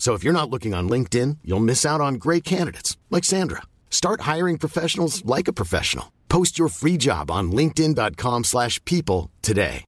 So 0.00 0.14
if 0.14 0.24
you're 0.24 0.32
not 0.32 0.48
looking 0.48 0.72
on 0.74 0.88
LinkedIn, 0.88 1.36
you'll 1.44 1.60
miss 1.60 1.84
out 1.84 2.00
on 2.00 2.14
great 2.14 2.42
candidates 2.42 2.96
like 3.10 3.22
Sandra. 3.22 3.60
Start 3.90 4.22
hiring 4.22 4.56
professionals 4.56 5.22
like 5.26 5.46
a 5.46 5.52
professional. 5.52 6.06
Post 6.30 6.58
your 6.58 6.68
free 6.70 6.96
job 6.96 7.30
on 7.30 7.52
linkedin.com/people 7.52 8.44
slash 8.44 8.80
people 8.86 9.28
today. 9.42 9.84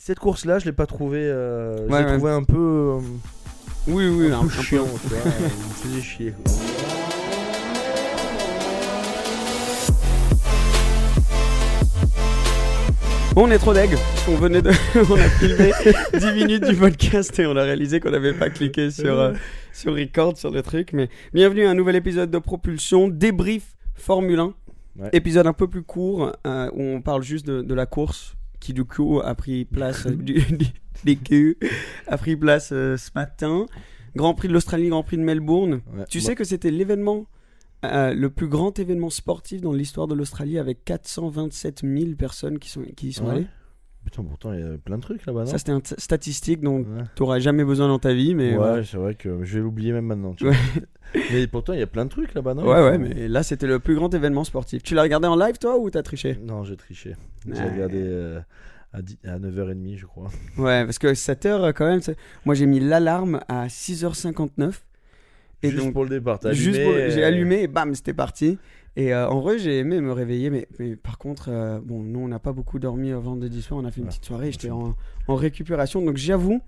Cette 0.00 0.18
course-là, 0.18 0.58
je 0.58 0.64
l'ai 0.64 0.72
pas 0.72 0.86
trouvé. 0.86 1.18
euh, 1.18 1.86
je 1.86 1.92
Ouais, 1.92 2.00
l'ai 2.00 2.04
ouais. 2.10 2.16
trouvé 2.16 2.32
un 2.32 2.42
peu, 2.42 2.98
euh, 2.98 3.00
Oui, 3.86 4.08
oui, 4.08 4.32
un 4.32 4.40
un 4.40 4.42
peu 4.48 4.48
peu 4.56 4.62
chiant. 4.62 4.86
tu 5.00 5.08
vois, 5.14 5.32
il 5.94 6.02
chier. 6.02 6.32
quoi. 6.32 6.91
On 13.36 13.50
est 13.50 13.58
trop 13.58 13.72
deg. 13.72 13.90
On 14.28 14.34
venait 14.36 14.62
de. 14.62 14.70
on 15.10 15.14
a 15.16 15.28
filmé 15.28 15.72
10 16.18 16.32
minutes 16.34 16.64
du 16.68 16.76
podcast 16.76 17.38
et 17.38 17.46
on 17.46 17.56
a 17.56 17.62
réalisé 17.62 18.00
qu'on 18.00 18.10
n'avait 18.10 18.32
pas 18.34 18.50
cliqué 18.50 18.90
sur, 18.90 19.18
euh, 19.18 19.32
sur 19.72 19.94
record, 19.94 20.36
sur 20.36 20.50
le 20.50 20.62
truc. 20.62 20.92
Mais 20.92 21.08
bienvenue 21.32 21.66
à 21.66 21.70
un 21.70 21.74
nouvel 21.74 21.96
épisode 21.96 22.30
de 22.30 22.38
Propulsion, 22.38 23.08
débrief 23.08 23.74
Formule 23.94 24.38
1. 24.40 24.54
Ouais. 24.98 25.08
Épisode 25.12 25.46
un 25.46 25.52
peu 25.54 25.68
plus 25.68 25.82
court 25.82 26.32
euh, 26.46 26.70
où 26.74 26.82
on 26.82 27.00
parle 27.00 27.22
juste 27.22 27.46
de, 27.46 27.62
de 27.62 27.74
la 27.74 27.86
course 27.86 28.36
qui, 28.60 28.74
du 28.74 28.84
coup, 28.84 29.20
a 29.24 29.34
pris 29.34 29.64
place. 29.64 30.06
du, 30.06 30.34
du- 30.42 30.66
des 31.04 31.16
queues, 31.16 31.56
a 32.06 32.16
pris 32.18 32.36
place 32.36 32.68
euh, 32.72 32.96
ce 32.96 33.10
matin. 33.14 33.66
Grand 34.14 34.34
Prix 34.34 34.48
de 34.48 34.52
l'Australie, 34.52 34.88
Grand 34.90 35.02
Prix 35.02 35.16
de 35.16 35.22
Melbourne. 35.22 35.80
Ouais. 35.96 36.04
Tu 36.08 36.20
sais 36.20 36.34
que 36.34 36.44
c'était 36.44 36.70
l'événement, 36.70 37.24
euh, 37.84 38.14
le 38.14 38.30
plus 38.30 38.48
grand 38.48 38.78
événement 38.78 39.10
sportif 39.10 39.60
dans 39.60 39.72
l'histoire 39.72 40.06
de 40.06 40.14
l'Australie 40.14 40.58
avec 40.58 40.84
427 40.84 41.82
000 41.84 42.14
personnes 42.16 42.58
qui, 42.58 42.68
sont, 42.68 42.82
qui 42.96 43.08
y 43.08 43.12
sont 43.12 43.26
Ouais. 43.26 43.32
allées. 43.32 43.46
Putain, 44.04 44.24
pourtant, 44.24 44.52
il 44.52 44.58
y 44.58 44.62
a 44.64 44.78
plein 44.78 44.96
de 44.96 45.02
trucs 45.02 45.24
là-bas, 45.26 45.46
Ça, 45.46 45.58
c'était 45.58 45.70
une 45.70 45.80
statistique 45.84 46.60
dont 46.60 46.78
Ouais. 46.78 47.04
tu 47.14 47.22
n'auras 47.22 47.38
jamais 47.38 47.64
besoin 47.64 47.86
dans 47.86 48.00
ta 48.00 48.12
vie, 48.12 48.34
mais 48.34 48.56
Ouais, 48.56 48.82
c'est 48.82 48.96
vrai 48.96 49.14
que 49.14 49.44
je 49.44 49.54
vais 49.58 49.60
l'oublier 49.64 49.92
même 49.92 50.06
maintenant. 50.06 50.34
tu 50.34 50.44
Ouais. 50.48 50.50
vois. 51.14 51.22
mais 51.32 51.46
pourtant, 51.46 51.72
il 51.72 51.78
y 51.78 51.82
a 51.82 51.86
plein 51.86 52.04
de 52.04 52.10
trucs 52.10 52.34
là-bas, 52.34 52.54
non 52.54 52.64
Ouais, 52.66 52.80
ouais, 52.82 52.98
mais 52.98 53.28
là, 53.28 53.44
c'était 53.44 53.68
le 53.68 53.78
plus 53.78 53.94
grand 53.94 54.12
événement 54.12 54.42
sportif. 54.42 54.82
Tu 54.82 54.94
l'as 54.96 55.02
regardé 55.02 55.28
en 55.28 55.36
live, 55.36 55.56
toi, 55.58 55.78
ou 55.78 55.88
t'as 55.88 56.02
triché 56.02 56.36
Non, 56.42 56.64
j'ai 56.64 56.76
triché. 56.76 57.14
J'ai 57.46 57.62
regardé 57.62 57.98
euh, 58.00 58.40
à, 58.92 59.02
10 59.02 59.18
à 59.24 59.38
9h30, 59.38 59.96
je 59.98 60.06
crois. 60.06 60.30
Ouais, 60.58 60.84
parce 60.84 60.98
que 60.98 61.14
7 61.14 61.46
heures, 61.46 61.62
euh, 61.64 61.72
quand 61.72 61.86
même, 61.86 62.00
c'est- 62.02 62.16
moi, 62.44 62.56
j'ai 62.56 62.66
mis 62.66 62.80
l'alarme 62.80 63.40
à 63.46 63.68
6h59. 63.68 64.82
Et 65.62 65.70
Juste 65.70 65.84
donc, 65.84 65.92
pour 65.92 66.04
le 66.04 66.10
départ. 66.10 66.38
t'as 66.40 66.52
juste 66.52 66.78
allumé, 66.78 67.00
pour- 67.02 67.10
j'ai 67.10 67.24
allumé 67.24 67.62
et 67.62 67.66
bam, 67.68 67.94
c'était 67.94 68.14
parti. 68.14 68.58
Et 68.96 69.14
euh, 69.14 69.28
en 69.28 69.40
vrai, 69.40 69.58
j'ai 69.58 69.78
aimé 69.78 70.00
me 70.00 70.12
réveiller, 70.12 70.50
mais, 70.50 70.66
mais 70.78 70.96
par 70.96 71.16
contre, 71.18 71.46
euh, 71.48 71.78
bon, 71.82 72.02
nous, 72.02 72.20
on 72.20 72.28
n'a 72.28 72.38
pas 72.38 72.52
beaucoup 72.52 72.78
dormi 72.78 73.10
vendredi 73.12 73.62
soir, 73.62 73.80
on 73.82 73.86
a 73.86 73.90
fait 73.90 74.00
une 74.00 74.08
petite 74.08 74.24
soirée, 74.24 74.52
j'étais 74.52 74.70
en, 74.70 74.94
en 75.28 75.34
récupération, 75.34 76.02
donc 76.02 76.16
j'avoue 76.18 76.60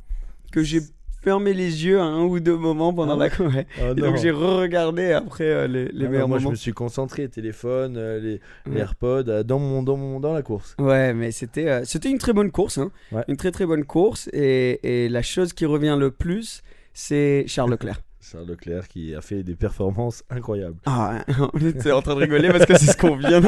que 0.52 0.62
j'ai 0.62 0.80
fermé 1.22 1.52
les 1.54 1.84
yeux 1.86 1.98
à 2.00 2.04
un 2.04 2.22
ou 2.24 2.38
deux 2.40 2.56
moments 2.56 2.92
pendant 2.94 3.18
Ah 3.20 3.28
la 3.38 3.46
ouais. 3.46 3.66
Et 3.78 3.82
non. 4.00 4.08
donc 4.08 4.16
j'ai 4.18 4.30
re-regardé 4.30 5.12
après 5.12 5.44
euh, 5.44 5.66
les, 5.66 5.84
les 5.86 5.90
Ah 5.90 6.04
non, 6.04 6.10
meilleurs 6.10 6.28
moi, 6.28 6.38
je 6.38 6.44
moments. 6.44 6.50
me 6.52 6.56
suis 6.56 6.72
concentré, 6.72 7.28
téléphone, 7.28 7.96
euh, 7.98 8.20
les. 8.66 8.78
AirPods, 8.78 9.42
dans, 9.44 9.58
mon, 9.58 9.82
dans, 9.82 9.96
mon, 9.96 10.20
dans 10.20 10.32
la 10.32 10.42
course. 10.42 10.76
Ouais, 10.78 11.12
mais 11.14 11.30
c'était 11.30 11.84
c'était 11.84 12.10
une 12.10 12.18
très 12.18 12.32
bonne 12.32 12.50
course, 12.50 12.78
hein. 12.78 12.90
Ouais. 13.12 13.24
une 13.28 13.36
très 13.36 13.50
très 13.50 13.66
bonne 13.66 13.84
course. 13.84 14.28
Et, 14.32 15.04
et 15.04 15.08
la 15.08 15.22
chose 15.22 15.52
qui 15.52 15.66
revient 15.66 15.96
le 15.98 16.10
plus, 16.10 16.62
c'est 16.94 17.44
Charles 17.48 17.70
Leclerc. 17.70 18.00
Charles 18.30 18.46
Leclerc 18.46 18.88
qui 18.88 19.14
a 19.14 19.20
fait 19.20 19.42
des 19.42 19.54
performances 19.54 20.24
incroyables. 20.30 20.76
Ah, 20.86 21.24
on 21.52 21.58
était 21.58 21.92
en 21.92 22.00
train 22.00 22.14
de 22.14 22.20
rigoler 22.20 22.48
parce 22.48 22.64
que 22.64 22.78
c'est 22.78 22.92
ce 22.92 22.96
qu'on 22.96 23.16
vient. 23.16 23.42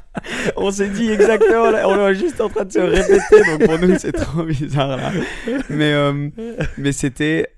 on 0.56 0.70
s'est 0.72 0.88
dit 0.88 1.10
exactement, 1.10 1.70
là, 1.70 1.88
on 1.88 2.08
est 2.08 2.14
juste 2.14 2.40
en 2.40 2.48
train 2.48 2.64
de 2.64 2.72
se 2.72 2.80
répéter, 2.80 3.44
donc 3.44 3.66
pour 3.66 3.78
nous 3.86 3.96
c'est 3.98 4.12
trop 4.12 4.42
bizarre 4.42 4.96
là. 4.96 5.12
Mais, 5.70 5.92
euh, 5.92 6.28
mais 6.76 6.90
c'était 6.90 7.50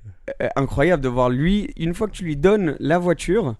euh, 0.43 0.49
incroyable 0.57 1.03
de 1.03 1.09
voir 1.09 1.31
lui, 1.31 1.73
une 1.79 1.95
fois 1.95 2.07
que 2.07 2.13
tu 2.13 2.25
lui 2.25 2.37
donnes 2.37 2.77
la 2.81 2.99
voiture, 2.99 3.57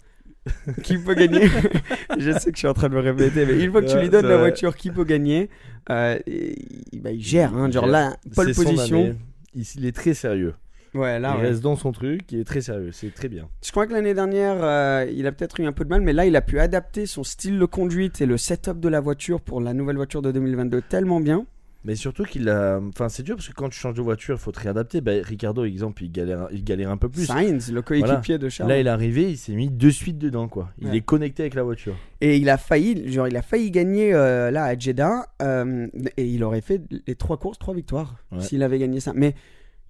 qui 0.83 0.97
peut 0.99 1.15
gagner? 1.15 1.49
je 2.19 2.31
sais 2.31 2.51
que 2.51 2.57
je 2.57 2.59
suis 2.59 2.67
en 2.67 2.73
train 2.73 2.89
de 2.89 2.95
me 2.95 3.01
répéter, 3.01 3.45
mais 3.45 3.63
une 3.63 3.71
fois 3.71 3.81
que 3.81 3.91
tu 3.91 3.99
lui 3.99 4.09
donnes 4.09 4.27
la 4.27 4.37
voiture 4.37 4.75
qui 4.75 4.91
peut 4.91 5.03
gagner, 5.03 5.49
euh, 5.89 6.19
il, 6.27 7.01
bah, 7.01 7.11
il 7.11 7.23
gère. 7.23 7.55
Hein, 7.55 7.71
genre 7.71 7.87
là, 7.87 8.17
pole 8.35 8.53
position. 8.53 9.15
Il, 9.55 9.63
il 9.75 9.85
est 9.87 9.95
très 9.95 10.13
sérieux. 10.13 10.53
Ouais, 10.93 11.19
là, 11.19 11.35
il 11.37 11.41
ouais. 11.41 11.47
reste 11.49 11.61
dans 11.61 11.75
son 11.75 11.91
truc, 11.91 12.31
il 12.31 12.39
est 12.39 12.43
très 12.43 12.61
sérieux. 12.61 12.91
C'est 12.91 13.13
très 13.13 13.27
bien. 13.29 13.47
Je 13.63 13.71
crois 13.71 13.85
que 13.87 13.93
l'année 13.93 14.13
dernière, 14.13 14.57
euh, 14.63 15.05
il 15.13 15.27
a 15.27 15.31
peut-être 15.31 15.59
eu 15.59 15.65
un 15.65 15.71
peu 15.71 15.83
de 15.83 15.89
mal, 15.89 16.01
mais 16.01 16.13
là, 16.13 16.25
il 16.25 16.35
a 16.35 16.41
pu 16.41 16.59
adapter 16.59 17.05
son 17.05 17.23
style 17.23 17.59
de 17.59 17.65
conduite 17.65 18.21
et 18.21 18.25
le 18.25 18.37
setup 18.37 18.79
de 18.79 18.89
la 18.89 18.99
voiture 18.99 19.41
pour 19.41 19.61
la 19.61 19.73
nouvelle 19.73 19.97
voiture 19.97 20.21
de 20.21 20.31
2022 20.31 20.81
tellement 20.81 21.19
bien. 21.19 21.45
Mais 21.85 21.95
surtout 21.95 22.23
qu'il 22.25 22.49
a. 22.49 22.77
Enfin, 22.89 23.07
c'est 23.07 23.23
dur 23.23 23.37
parce 23.37 23.47
que 23.47 23.53
quand 23.53 23.69
tu 23.69 23.79
changes 23.79 23.93
de 23.93 24.01
voiture, 24.01 24.35
il 24.35 24.37
faut 24.41 24.51
te 24.51 24.59
réadapter. 24.59 24.99
Bah, 24.99 25.13
Ricardo, 25.23 25.63
exemple, 25.63 26.03
il 26.03 26.11
galère, 26.11 26.49
il 26.51 26.61
galère 26.65 26.89
un 26.91 26.97
peu 26.97 27.07
plus. 27.07 27.25
Sainz, 27.25 27.71
le 27.71 27.81
coéquipier 27.81 28.37
de 28.37 28.49
Charles. 28.49 28.69
Là, 28.69 28.79
il 28.81 28.87
est 28.87 28.89
arrivé, 28.89 29.31
il 29.31 29.37
s'est 29.37 29.53
mis 29.53 29.69
de 29.69 29.89
suite 29.89 30.17
dedans, 30.17 30.49
quoi. 30.49 30.71
Il 30.81 30.89
Ouais. 30.89 30.97
est 30.97 31.01
connecté 31.01 31.43
avec 31.43 31.53
la 31.53 31.63
voiture. 31.63 31.95
Et 32.19 32.35
il 32.35 32.49
a 32.49 32.57
failli, 32.57 33.09
genre, 33.13 33.29
il 33.29 33.37
a 33.37 33.41
failli 33.41 33.71
gagner 33.71 34.13
euh, 34.13 34.51
là 34.51 34.65
à 34.65 34.77
Jeddah, 34.77 35.27
euh, 35.41 35.87
et 36.17 36.25
il 36.25 36.43
aurait 36.43 36.59
fait 36.59 36.81
les 37.07 37.15
trois 37.15 37.37
courses, 37.37 37.57
trois 37.59 37.73
victoires, 37.73 38.15
Ouais. 38.33 38.41
s'il 38.41 38.61
avait 38.61 38.79
gagné 38.79 38.99
ça. 38.99 39.13
Mais 39.15 39.33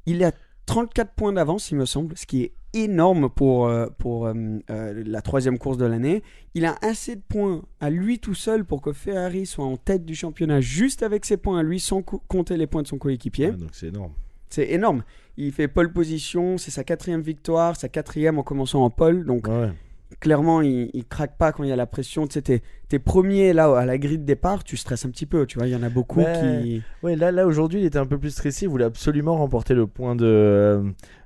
il 0.05 0.23
à 0.23 0.31
34 0.69 1.13
points 1.13 1.33
d'avance, 1.33 1.71
il 1.71 1.77
me 1.77 1.85
semble, 1.85 2.15
ce 2.17 2.25
qui 2.25 2.43
est 2.43 2.51
énorme 2.73 3.29
pour, 3.29 3.67
euh, 3.67 3.87
pour 3.97 4.27
euh, 4.27 4.33
euh, 4.69 5.03
la 5.05 5.21
troisième 5.23 5.57
course 5.57 5.77
de 5.77 5.85
l'année. 5.85 6.21
Il 6.53 6.65
a 6.65 6.75
assez 6.83 7.15
de 7.15 7.21
points 7.27 7.63
à 7.79 7.89
lui 7.89 8.19
tout 8.19 8.35
seul 8.35 8.63
pour 8.63 8.81
que 8.81 8.93
Ferrari 8.93 9.45
soit 9.47 9.65
en 9.65 9.77
tête 9.77 10.05
du 10.05 10.13
championnat, 10.13 10.61
juste 10.61 11.01
avec 11.01 11.25
ses 11.25 11.37
points 11.37 11.59
à 11.59 11.63
lui, 11.63 11.79
sans 11.79 12.03
co- 12.03 12.21
compter 12.27 12.55
les 12.57 12.67
points 12.67 12.83
de 12.83 12.87
son 12.87 12.97
coéquipier. 12.99 13.51
Donc 13.51 13.69
c'est 13.73 13.87
énorme. 13.87 14.13
C'est 14.49 14.69
énorme. 14.71 15.03
Il 15.37 15.51
fait 15.51 15.67
pole 15.67 15.91
position, 15.91 16.57
c'est 16.57 16.71
sa 16.71 16.83
quatrième 16.83 17.21
victoire, 17.21 17.75
sa 17.75 17.89
quatrième 17.89 18.37
en 18.37 18.43
commençant 18.43 18.83
en 18.83 18.89
pole, 18.91 19.25
donc 19.25 19.47
ouais. 19.47 19.71
Clairement, 20.19 20.61
il, 20.61 20.89
il 20.93 21.05
craque 21.05 21.37
pas 21.37 21.51
quand 21.51 21.63
il 21.63 21.69
y 21.69 21.71
a 21.71 21.75
la 21.75 21.85
pression. 21.85 22.27
Tu 22.27 22.33
sais, 22.33 22.41
t'es, 22.41 22.61
t'es 22.87 22.99
premier 22.99 23.53
là 23.53 23.75
à 23.77 23.85
la 23.85 23.97
grille 23.97 24.17
de 24.19 24.25
départ, 24.25 24.63
tu 24.63 24.77
stresses 24.77 25.05
un 25.05 25.09
petit 25.09 25.25
peu. 25.25 25.45
Tu 25.45 25.57
vois, 25.57 25.67
il 25.67 25.71
y 25.71 25.75
en 25.75 25.83
a 25.83 25.89
beaucoup 25.89 26.19
Ouais. 26.21 26.61
qui. 26.63 26.81
Ouais, 27.03 27.15
là, 27.15 27.31
là 27.31 27.45
aujourd'hui, 27.47 27.79
il 27.81 27.85
était 27.85 27.99
un 27.99 28.05
peu 28.05 28.17
plus 28.17 28.31
stressé. 28.31 28.65
Il 28.65 28.69
voulait 28.69 28.85
absolument 28.85 29.37
remporter 29.37 29.73
le 29.73 29.87
point 29.87 30.15
de, 30.15 30.25
euh, 30.25 30.83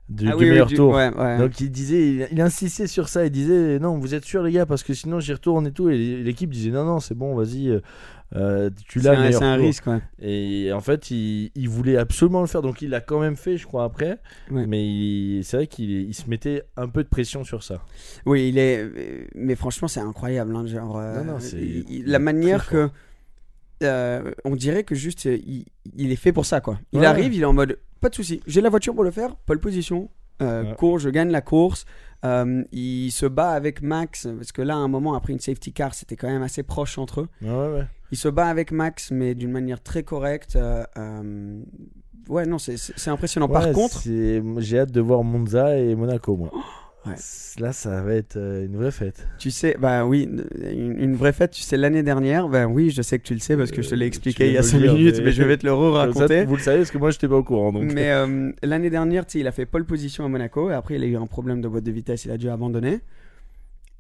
du, 0.09 0.27
Ah 0.27 0.31
du 0.31 0.37
oui, 0.37 0.43
oui, 0.43 0.49
meilleur 0.51 0.67
du- 0.67 0.75
tour. 0.75 0.93
ouais, 0.93 1.11
ouais. 1.15 1.37
Donc 1.37 1.59
il 1.61 1.71
disait, 1.71 2.07
il, 2.09 2.27
il 2.31 2.41
insistait 2.41 2.87
sur 2.87 3.07
ça. 3.09 3.25
Il 3.25 3.31
disait 3.31 3.79
non, 3.79 3.97
vous 3.97 4.13
êtes 4.15 4.25
sûr 4.25 4.43
les 4.43 4.51
gars, 4.51 4.65
parce 4.65 4.83
que 4.83 4.93
sinon 4.93 5.19
j'y 5.19 5.33
retourne 5.33 5.65
et 5.67 5.71
tout. 5.71 5.89
Et 5.89 5.97
l'équipe 6.21 6.49
disait 6.49 6.71
non, 6.71 6.83
non, 6.85 6.99
c'est 6.99 7.15
bon, 7.15 7.33
vas-y, 7.35 7.79
euh, 8.35 8.69
tu 8.87 8.99
l'as. 8.99 9.19
un, 9.19 9.31
c'est 9.31 9.43
un 9.43 9.55
risque, 9.55 9.85
ouais. 9.87 9.99
Et 10.19 10.71
en 10.73 10.79
fait, 10.81 11.11
il, 11.11 11.51
il 11.55 11.69
voulait 11.69 11.97
absolument 11.97 12.41
le 12.41 12.47
faire. 12.47 12.61
Donc 12.61 12.81
il 12.81 12.89
l'a 12.89 13.01
quand 13.01 13.19
même 13.19 13.35
fait, 13.35 13.57
je 13.57 13.65
crois 13.67 13.83
après. 13.83 14.19
Ouais. 14.51 14.65
Mais 14.65 15.41
c'est 15.43 15.57
vrai 15.57 15.67
qu'il 15.67 15.89
il 15.91 16.13
se 16.13 16.29
mettait 16.29 16.63
un 16.77 16.87
peu 16.87 17.03
de 17.03 17.09
pression 17.09 17.43
sur 17.43 17.63
ça. 17.63 17.81
Oui, 18.25 18.49
il 18.49 18.57
est. 18.57 18.79
euh, 18.83 19.25
Mais 19.35 19.55
franchement, 19.55 19.87
c'est 19.87 19.99
incroyable. 19.99 20.55
hein, 20.55 20.65
genre, 20.65 20.97
euh, 20.97 21.23
Non, 21.23 21.33
non, 21.33 21.39
il- 21.39 22.03
la 22.07 22.19
manière 22.19 22.67
que. 22.67 22.89
euh, 23.83 24.31
on 24.45 24.55
dirait 24.55 24.83
que 24.83 24.95
juste 24.95 25.25
il, 25.25 25.65
il 25.95 26.11
est 26.11 26.15
fait 26.15 26.31
pour 26.31 26.45
ça 26.45 26.61
quoi. 26.61 26.79
Il 26.93 26.99
Ouais. 26.99 27.05
arrive, 27.05 27.33
il 27.33 27.41
est 27.41 27.45
en 27.45 27.53
mode 27.53 27.77
pas 27.99 28.09
de 28.09 28.15
souci, 28.15 28.41
j'ai 28.47 28.61
la 28.61 28.69
voiture 28.69 28.93
pour 28.93 29.03
le 29.03 29.11
faire, 29.11 29.35
pole 29.45 29.59
position, 29.59 30.09
euh, 30.41 30.63
Ouais. 30.63 30.75
cours, 30.75 30.99
je 30.99 31.09
gagne 31.09 31.29
la 31.31 31.41
course. 31.41 31.85
Euh, 32.25 32.63
il 32.71 33.11
se 33.11 33.25
bat 33.25 33.49
avec 33.51 33.81
Max 33.81 34.27
parce 34.37 34.53
que 34.53 34.61
là, 34.61 34.75
à 34.75 34.77
un 34.77 34.87
moment 34.87 35.13
après 35.13 35.33
une 35.33 35.39
safety 35.41 35.73
car, 35.73 35.93
c'était 35.93 36.15
quand 36.15 36.29
même 36.29 36.41
assez 36.41 36.63
proche 36.63 36.97
entre 36.97 37.21
eux. 37.21 37.27
Ouais, 37.41 37.49
ouais. 37.49 37.85
Il 38.13 38.15
se 38.15 38.27
bat 38.29 38.45
avec 38.45 38.71
Max, 38.71 39.09
mais 39.09 39.33
d'une 39.33 39.49
manière 39.51 39.81
très 39.81 40.03
correcte. 40.03 40.55
euh, 40.55 40.83
euh, 40.99 41.59
Ouais, 42.29 42.45
non, 42.45 42.59
c'est- 42.59 43.07
impressionnant. 43.09 43.47
Par 43.49 43.71
contre, 43.71 44.03
j'ai 44.59 44.77
hâte 44.79 44.91
de 44.91 45.01
voir 45.01 45.23
Monza 45.23 45.75
et 45.79 45.95
Monaco, 45.95 46.37
moi. 46.37 46.51
Ouais. 47.05 47.15
Là, 47.59 47.73
ça 47.73 48.01
va 48.01 48.13
être 48.13 48.37
euh, 48.37 48.65
une 48.65 48.77
vraie 48.77 48.91
fête. 48.91 49.27
Tu 49.37 49.51
sais, 49.51 49.75
bah 49.77 50.05
oui, 50.05 50.23
une, 50.23 50.95
une 51.01 51.15
vraie 51.17 51.33
fête, 51.33 51.51
tu 51.51 51.61
sais, 51.61 51.75
l'année 51.75 52.01
dernière, 52.01 52.47
ben 52.47 52.65
oui, 52.65 52.91
je 52.91 53.01
sais 53.01 53.19
que 53.19 53.23
tu 53.25 53.33
le 53.33 53.41
sais 53.41 53.57
parce 53.57 53.71
que 53.71 53.81
je 53.81 53.89
te 53.89 53.95
l'ai 53.95 54.05
expliqué 54.05 54.47
il 54.47 54.53
y 54.53 54.57
a 54.57 54.61
viens 54.61 54.61
de 54.61 54.65
5 54.67 54.77
le 54.77 54.83
dire, 54.87 54.93
minutes, 54.93 55.15
mais- 55.17 55.23
mais 55.25 55.31
je 55.33 55.43
vais 55.43 55.57
te 55.57 55.65
le 55.65 55.73
re-raconter. 55.81 56.45
vous 56.45 56.55
le 56.55 56.61
savez, 56.61 56.77
parce 56.77 56.91
que 56.91 56.97
moi, 56.99 57.09
je 57.11 57.17
n'étais 57.17 57.27
pas 57.27 57.35
au 57.35 57.43
courant. 57.43 57.73
Donc... 57.73 57.91
Mais 57.91 58.09
euh, 58.13 58.51
l'année 58.63 58.89
dernière, 58.89 59.25
tu 59.25 59.33
sais, 59.33 59.39
il 59.41 59.47
a 59.47 59.51
fait 59.51 59.65
pole 59.65 59.83
position 59.85 60.23
à 60.23 60.29
Monaco 60.29 60.69
et 60.69 60.73
après 60.73 60.95
il 60.95 61.03
a 61.03 61.07
eu 61.07 61.17
un 61.17 61.27
problème 61.27 61.59
de 61.59 61.67
boîte 61.67 61.83
de 61.83 61.91
vitesse, 61.91 62.23
il 62.23 62.31
a 62.31 62.37
dû 62.37 62.47
abandonner. 62.49 63.01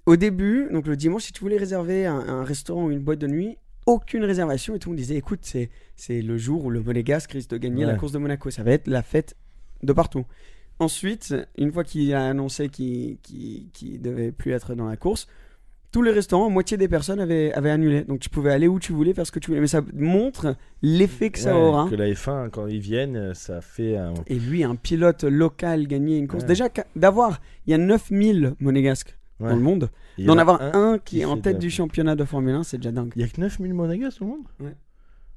Au 0.05 0.15
début, 0.15 0.69
donc 0.71 0.87
le 0.87 0.95
dimanche, 0.95 1.23
si 1.23 1.33
tu 1.33 1.41
voulais 1.41 1.57
réserver 1.57 2.05
un, 2.05 2.19
un 2.19 2.43
restaurant 2.45 2.85
ou 2.85 2.91
une 2.91 2.99
boîte 2.99 3.19
de 3.19 3.27
nuit, 3.27 3.57
aucune 3.85 4.23
réservation 4.23 4.75
et 4.75 4.79
tout 4.79 4.89
le 4.89 4.93
monde 4.93 5.01
disait 5.01 5.15
écoute, 5.15 5.39
c'est, 5.43 5.69
c'est 5.95 6.21
le 6.21 6.37
jour 6.37 6.65
où 6.65 6.69
le 6.69 6.81
Monégasque 6.81 7.31
risque 7.31 7.49
de 7.49 7.57
gagner 7.57 7.85
la 7.85 7.95
course 7.95 8.11
de 8.11 8.17
Monaco, 8.17 8.49
ça 8.49 8.63
va 8.63 8.71
être 8.71 8.87
la 8.87 9.03
fête 9.03 9.35
de 9.81 9.93
partout. 9.93 10.25
Ensuite, 10.79 11.35
une 11.57 11.71
fois 11.71 11.83
qu'il 11.83 12.13
a 12.13 12.27
annoncé 12.27 12.69
qu'il, 12.69 13.17
qu'il, 13.21 13.69
qu'il 13.73 14.01
devait 14.01 14.31
plus 14.31 14.51
être 14.51 14.73
dans 14.75 14.87
la 14.87 14.97
course, 14.97 15.27
tous 15.91 16.01
les 16.01 16.11
restaurants, 16.11 16.49
moitié 16.49 16.75
des 16.75 16.87
personnes 16.87 17.19
avaient, 17.19 17.53
avaient 17.53 17.69
annulé. 17.69 18.01
Donc 18.03 18.19
tu 18.19 18.29
pouvais 18.29 18.51
aller 18.51 18.67
où 18.67 18.79
tu 18.79 18.91
voulais, 18.91 19.13
faire 19.13 19.27
ce 19.27 19.31
que 19.31 19.39
tu 19.39 19.51
voulais. 19.51 19.61
Mais 19.61 19.67
ça 19.67 19.81
montre 19.93 20.55
l'effet 20.81 21.29
que 21.29 21.37
ça 21.37 21.55
Ouais, 21.55 21.61
aura. 21.61 21.87
Que 21.87 21.95
la 21.95 22.07
F1, 22.09 22.49
quand 22.49 22.65
ils 22.65 22.79
viennent, 22.79 23.33
ça 23.35 23.61
fait 23.61 23.95
un. 23.95 24.15
Et 24.25 24.39
lui, 24.39 24.63
un 24.63 24.75
pilote 24.75 25.23
local 25.23 25.87
gagner 25.87 26.17
une 26.17 26.27
course. 26.27 26.43
Ouais. 26.43 26.49
Déjà, 26.49 26.69
d'avoir, 26.95 27.39
il 27.67 27.71
y 27.71 27.73
a 27.75 27.77
9000 27.77 28.55
monégasques 28.59 29.15
Ouais. 29.39 29.49
dans 29.49 29.55
le 29.55 29.61
monde. 29.61 29.89
D'en 30.19 30.37
avoir 30.37 30.61
un 30.61 30.93
un, 30.93 30.97
qui 30.99 31.21
est 31.21 31.25
en 31.25 31.37
tête 31.37 31.57
du 31.59 31.69
championnat 31.69 32.15
de 32.15 32.23
Formule 32.23 32.53
1, 32.55 32.63
c'est 32.63 32.77
déjà 32.77 32.91
dingue. 32.91 33.11
Il 33.15 33.21
y 33.21 33.25
a 33.25 33.27
que 33.27 33.41
9000 33.41 33.73
monégasques 33.73 34.21
au 34.21 34.25
monde? 34.25 34.43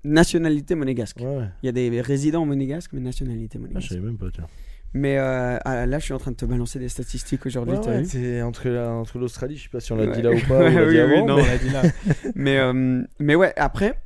Nationalité 0.04 0.74
monégasque. 0.74 1.18
Il 1.20 1.66
y 1.66 1.68
a 1.68 1.72
des 1.72 2.00
résidents 2.00 2.46
monégasques, 2.46 2.92
mais 2.92 3.00
nationalité 3.00 3.58
Ah, 3.58 3.58
je 3.58 3.62
monégasque. 3.66 3.88
savais 3.88 4.00
même 4.02 4.18
pas, 4.18 4.26
tiens. 4.32 4.46
mais 4.94 5.18
euh, 5.18 5.58
ah, 5.64 5.86
là, 5.86 5.98
je 5.98 6.04
suis 6.04 6.14
en 6.14 6.18
train 6.18 6.30
de 6.30 6.36
te 6.36 6.44
balancer 6.44 6.78
des 6.78 6.88
statistiques 6.88 7.44
aujourd'hui. 7.46 7.74
Ouais, 7.76 8.42
entre, 8.42 8.68
la- 8.68 8.92
entre 8.92 9.18
l'Australie, 9.18 9.56
je 9.56 9.64
sais 9.64 9.68
pas 9.68 9.80
si 9.80 9.90
on 9.92 9.96
l'a 9.96 10.04
Ouais. 10.06 10.12
dit 10.14 10.22
là 10.22 10.30
ou 10.30 10.38
pas. 10.46 10.58
On 10.60 10.68
l'a 10.68 10.68
oui, 10.84 10.90
dit 10.90 10.90
oui, 10.90 10.98
avant, 11.00 11.26
non, 11.26 11.36
mais- 11.36 11.42
on 11.42 11.46
l'a 11.46 11.58
dit 11.58 11.70
là. 11.70 11.82
mais, 12.36 12.58
euh, 12.58 13.02
mais 13.18 13.34
ouais, 13.34 13.52
après, 13.56 13.98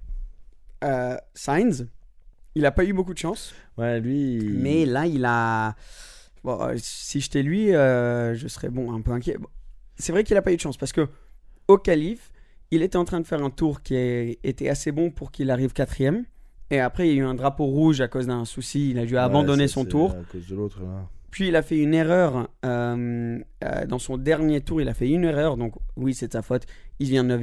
euh, 0.85 1.17
Sainz, 1.35 1.87
il 2.55 2.65
a 2.65 2.71
pas 2.71 2.85
eu 2.85 2.93
beaucoup 2.95 3.13
de 3.13 3.19
chance. 3.19 3.55
Ouais, 3.77 4.01
lui. 4.01 4.39
Mais 4.57 4.87
là, 4.87 5.07
il 5.07 5.25
a. 5.27 5.75
Bon, 6.45 6.59
euh, 6.63 6.75
si 6.79 7.21
j'étais 7.21 7.43
lui, 7.43 7.67
je 7.73 8.45
serais 8.49 8.71
bon, 8.71 8.93
un 8.95 9.03
peu 9.03 9.11
inquiet. 9.11 9.37
Bon, 9.39 9.49
c'est 10.01 10.13
vrai 10.13 10.25
qu'il 10.25 10.37
a 10.37 10.43
pas 10.43 10.53
eu 10.53 10.57
de 10.57 10.61
chance 10.61 10.77
parce 10.77 10.93
que 10.93 11.09
au 11.69 11.79
qualif, 11.79 12.33
il 12.71 12.83
était 12.83 12.97
en 12.97 13.05
train 13.05 13.21
de 13.21 13.27
faire 13.27 13.43
un 13.43 13.51
tour 13.51 13.83
qui 13.83 13.95
était 13.95 14.69
assez 14.69 14.93
bon 14.93 15.11
pour 15.11 15.31
qu'il 15.31 15.51
arrive 15.51 15.73
quatrième. 15.73 16.25
Et 16.71 16.79
après, 16.79 17.09
il 17.09 17.15
y 17.15 17.19
a 17.19 17.23
eu 17.23 17.25
un 17.25 17.35
drapeau 17.35 17.65
rouge 17.67 18.01
à 18.01 18.09
cause 18.09 18.29
d'un 18.29 18.45
souci. 18.45 18.91
Il 18.91 18.99
a 18.99 19.07
dû 19.07 19.15
Ouais, 19.15 19.21
abandonner 19.21 19.67
son 19.67 19.85
tour. 19.85 20.13
À 20.13 20.33
cause 20.33 20.47
de 20.47 20.55
l'autre, 20.55 20.81
là. 20.83 21.09
Puis 21.31 21.49
il 21.49 21.57
a 21.57 21.63
fait 21.63 21.79
une 21.79 21.95
erreur 21.95 22.49
euh, 22.65 23.39
euh, 23.65 23.87
dans 23.87 23.99
son 23.99 24.17
dernier 24.17 24.61
tour. 24.61 24.81
Il 24.81 24.89
a 24.89 24.95
fait 24.95 25.09
une 25.09 25.25
erreur, 25.25 25.57
donc 25.57 25.75
oui, 25.97 26.15
c'est 26.15 26.29
de 26.29 26.33
sa 26.33 26.43
faute. 26.43 26.67
Il 26.99 27.09
vient 27.09 27.23
9 27.23 27.41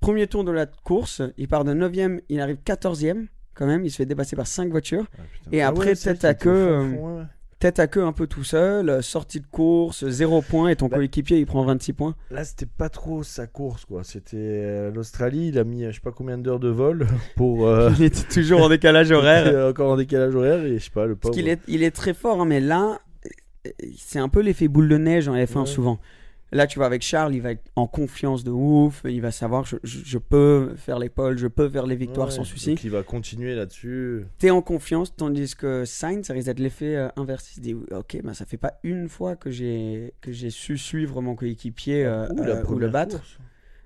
Premier 0.00 0.28
tour 0.28 0.44
de 0.44 0.52
la 0.52 0.66
course, 0.66 1.22
il 1.36 1.48
part 1.48 1.64
de 1.64 1.74
9 1.74 1.92
il 2.28 2.40
arrive 2.40 2.58
14e 2.64 3.26
quand 3.54 3.66
même. 3.66 3.84
Il 3.84 3.90
se 3.90 3.96
fait 3.96 4.06
dépasser 4.06 4.36
par 4.36 4.46
5 4.46 4.70
voitures. 4.70 5.06
Ah. 5.18 5.22
Et 5.50 5.62
Ah 5.62 5.68
après, 5.68 5.88
ouais, 5.88 5.96
tête 5.96 6.24
à 6.24 6.30
était 6.30 6.48
au 6.48 6.52
queue, 6.52 7.26
Tête 7.60 7.80
à 7.80 7.88
queue 7.88 8.04
un 8.04 8.12
peu 8.12 8.28
tout 8.28 8.44
seul, 8.44 9.02
sortie 9.02 9.40
de 9.40 9.46
course, 9.50 10.06
0 10.06 10.42
points 10.42 10.68
et 10.68 10.76
ton 10.76 10.86
Bah- 10.86 10.98
coéquipier 10.98 11.38
il 11.38 11.46
prend 11.46 11.64
26 11.64 11.92
points. 11.92 12.14
Là, 12.30 12.44
c'était 12.44 12.66
pas 12.66 12.88
trop 12.88 13.24
sa 13.24 13.48
course, 13.48 13.84
quoi. 13.84 14.04
C'était 14.04 14.36
euh, 14.36 14.92
l'Australie, 14.92 15.48
il 15.48 15.58
a 15.58 15.64
mis 15.64 15.82
euh, 15.82 15.90
je 15.90 15.96
sais 15.96 16.00
pas 16.00 16.12
combien 16.12 16.38
d'heures 16.38 16.60
de 16.60 16.68
vol 16.68 17.08
pour. 17.36 17.66
euh, 17.66 17.90
Il 17.98 18.04
était 18.04 18.22
toujours 18.32 18.62
en 18.62 18.68
décalage 18.68 19.08
il 19.10 19.14
horaire. 19.14 19.46
était 19.48 19.60
encore 19.62 19.90
en 19.90 19.96
décalage 19.96 20.36
horaire 20.36 20.64
et 20.64 20.78
je 20.78 20.84
sais 20.84 20.90
pas, 20.90 21.06
le 21.06 21.16
Parce 21.16 21.32
pauvre. 21.32 21.34
qu'il 21.34 21.48
est, 21.48 21.58
il 21.66 21.82
est 21.82 21.90
très 21.90 22.14
fort, 22.14 22.40
hein, 22.40 22.44
mais 22.44 22.60
là, 22.60 23.00
c'est 23.96 24.20
un 24.20 24.28
peu 24.28 24.40
l'effet 24.40 24.68
boule 24.68 24.88
de 24.88 24.96
neige 24.96 25.26
en 25.28 25.34
F1 25.34 25.60
Ouais. 25.60 25.66
souvent. 25.66 25.98
Là, 26.50 26.66
tu 26.66 26.78
vois, 26.78 26.86
avec 26.86 27.02
Charles, 27.02 27.34
il 27.34 27.42
va 27.42 27.50
être 27.52 27.62
en 27.76 27.86
confiance 27.86 28.42
de 28.42 28.50
ouf. 28.50 29.02
Il 29.04 29.20
va 29.20 29.30
savoir, 29.30 29.66
je, 29.66 29.76
je- 29.82 29.98
je 30.04 30.16
peux 30.18 30.72
faire 30.76 30.98
l'épaule, 30.98 31.36
je 31.36 31.46
peux 31.46 31.68
faire 31.68 31.86
les 31.86 31.94
victoires 31.96 32.28
Ouais, 32.28 32.34
sans 32.34 32.44
souci. 32.44 32.70
donc 32.70 32.84
il 32.84 32.90
va 32.90 33.02
continuer 33.02 33.54
là-dessus. 33.54 34.24
T'es 34.38 34.50
en 34.50 34.62
confiance, 34.62 35.14
tandis 35.14 35.54
que 35.54 35.84
Sainz, 35.84 36.26
ça 36.26 36.32
risque 36.32 36.46
d'être 36.46 36.60
l'effet 36.60 36.96
euh, 36.96 37.08
inverse. 37.16 37.54
Il 37.58 37.60
dit, 37.62 37.74
ok, 37.74 38.18
bah, 38.24 38.32
ça 38.32 38.46
fait 38.46 38.56
pas 38.56 38.74
une 38.82 39.08
fois 39.10 39.36
que 39.36 39.50
j'ai 39.50 40.14
que 40.22 40.32
j'ai 40.32 40.48
su 40.50 40.78
suivre 40.78 41.20
mon 41.20 41.34
coéquipier 41.34 42.06
euh, 42.06 42.26
Ouh, 42.28 42.38
euh, 42.40 42.40
ou 42.40 42.44
le 42.44 42.62
première 42.62 42.90
battre. 42.90 43.20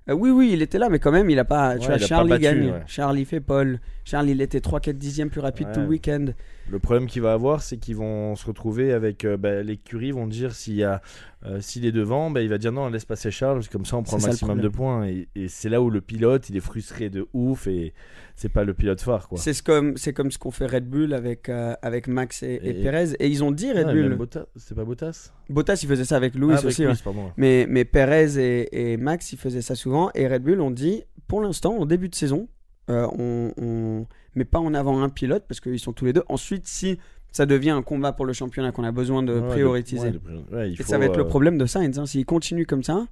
Euh, 0.09 0.15
oui, 0.15 0.31
oui, 0.31 0.51
il 0.53 0.63
était 0.63 0.79
là, 0.79 0.89
mais 0.89 0.99
quand 0.99 1.13
même, 1.13 1.31
il 1.31 1.39
a 1.39 1.45
pas. 1.45 1.75
Ouais, 1.75 1.79
tu 1.79 1.87
vois, 1.87 1.95
il 1.97 1.99
a 1.99 2.01
pas 2.01 2.07
Charles 2.07 2.31
il 2.31 2.39
gagne. 2.39 2.71
ouais. 2.73 2.83
Charles 2.87 3.19
il 3.21 3.27
fait 3.27 3.41
Paul. 3.41 3.79
Charles 4.05 4.31
il 4.31 4.41
était 4.41 4.59
3-4 4.59 4.93
dixièmes 4.99 5.31
plus 5.31 5.41
rapide 5.41 5.69
tout 5.73 5.81
le 5.81 5.87
week-end. 5.87 6.27
Le 6.71 6.79
problème 6.79 7.07
qu'il 7.07 7.23
va 7.23 7.33
avoir, 7.33 7.63
c'est 7.63 7.77
qu'ils 7.77 7.97
vont 7.97 8.35
se 8.37 8.47
retrouver 8.47 8.93
avec 8.93 9.25
euh, 9.25 9.37
bah, 9.37 9.63
l'écurie, 9.63 10.11
vont 10.13 10.27
dire 10.27 10.53
s'il 10.55 10.75
y 10.75 10.85
a 10.85 11.03
euh, 11.45 11.61
s'il 11.61 11.85
est 11.85 11.93
devant, 11.93 12.31
bah, 12.31 12.41
il 12.41 12.49
va 12.49 12.57
dire 12.57 12.71
non, 12.73 12.89
laisse 12.89 13.05
passer 13.05 13.31
Charles, 13.33 13.63
comme 13.71 13.85
ça 13.85 13.97
on 13.97 14.03
prend 14.05 14.17
le 14.17 14.23
maximum 14.23 14.61
de 14.61 14.69
points. 14.69 15.05
Et, 15.07 15.29
et 15.35 15.49
c'est 15.49 15.69
là 15.69 15.83
où 15.83 15.91
le 15.91 16.01
pilote, 16.01 16.49
il 16.51 16.57
est 16.57 16.61
frustré 16.61 17.11
de 17.11 17.27
ouf 17.33 17.67
et 17.67 17.93
c'est 18.37 18.49
pas 18.49 18.63
le 18.65 18.75
pilote 18.75 19.01
phare 19.01 19.29
quoi. 19.29 19.39
C'est 19.39 19.53
ce 19.53 19.63
comme, 19.63 19.97
c'est 19.97 20.13
comme 20.13 20.31
ce 20.31 20.39
qu'on 20.39 20.53
fait 20.53 20.67
Red 20.67 20.89
Bull 20.89 21.13
avec, 21.15 21.49
euh, 21.49 21.75
avec 21.83 22.07
Max 22.07 22.43
et, 22.45 22.61
et 22.63 22.71
Et- 22.71 22.83
Perez. 22.83 23.15
Et 23.19 23.27
ils 23.29 23.43
ont 23.43 23.51
dit 23.51 23.73
Red 23.73 23.89
Bull. 23.89 24.17
c'est 24.57 24.75
pas 24.77 24.85
Bottas? 24.85 25.33
Bottas, 25.51 25.81
il 25.83 25.89
faisait 25.89 26.05
ça 26.05 26.17
avec 26.17 26.35
Louis 26.37 26.55
Ah, 26.55 26.59
avec 26.59 26.69
aussi. 26.69 26.87
Ouais. 26.87 26.93
Mais, 27.37 27.67
mais 27.69 27.85
Perez 27.85 28.39
et, 28.73 28.97
Max, 28.97 29.33
ils 29.33 29.39
faisaient 29.39 29.63
ça 29.63 29.75
souvent. 29.75 30.11
Et 30.15 30.29
Red 30.29 30.43
Bull 30.45 30.61
ont 30.61 30.71
dit, 30.71 31.03
pour 31.27 31.41
l'instant, 31.43 31.77
au 31.77 31.87
début 31.87 32.09
de 32.09 32.15
saison, 32.15 32.47
euh, 32.89 33.07
on, 33.19 33.53
on 33.61 34.07
met 34.35 34.45
pas 34.45 34.59
en 34.59 34.75
avant 34.75 35.03
un 35.03 35.09
pilote 35.09 35.45
parce 35.49 35.61
qu'ils 35.61 35.79
sont 35.81 35.93
tous 35.93 36.05
les 36.05 36.13
deux. 36.13 36.23
Ensuite, 36.29 36.67
si 36.67 36.99
ça 37.31 37.47
devient 37.47 37.71
un 37.71 37.83
combat 37.83 38.13
pour 38.13 38.27
le 38.27 38.33
championnat 38.33 38.73
qu'on 38.73 38.85
a 38.85 38.93
besoin 38.93 39.23
de 39.23 39.35
Ouais, 39.39 39.49
prioriser. 39.49 39.99
ouais, 39.99 40.11
de 40.13 40.19
priori- 40.19 40.45
ouais, 40.53 40.71
il 40.71 40.75
Et 40.75 40.83
faut, 40.83 40.91
ça 40.91 40.99
va 40.99 41.07
être 41.07 41.17
le 41.17 41.25
euh, 41.25 41.29
problème 41.29 41.57
de 41.59 41.67
Sainz. 41.67 41.99
hein. 41.99 42.07
S'il 42.07 42.25
continue 42.27 42.67
comme 42.67 42.83
ça, 42.83 43.07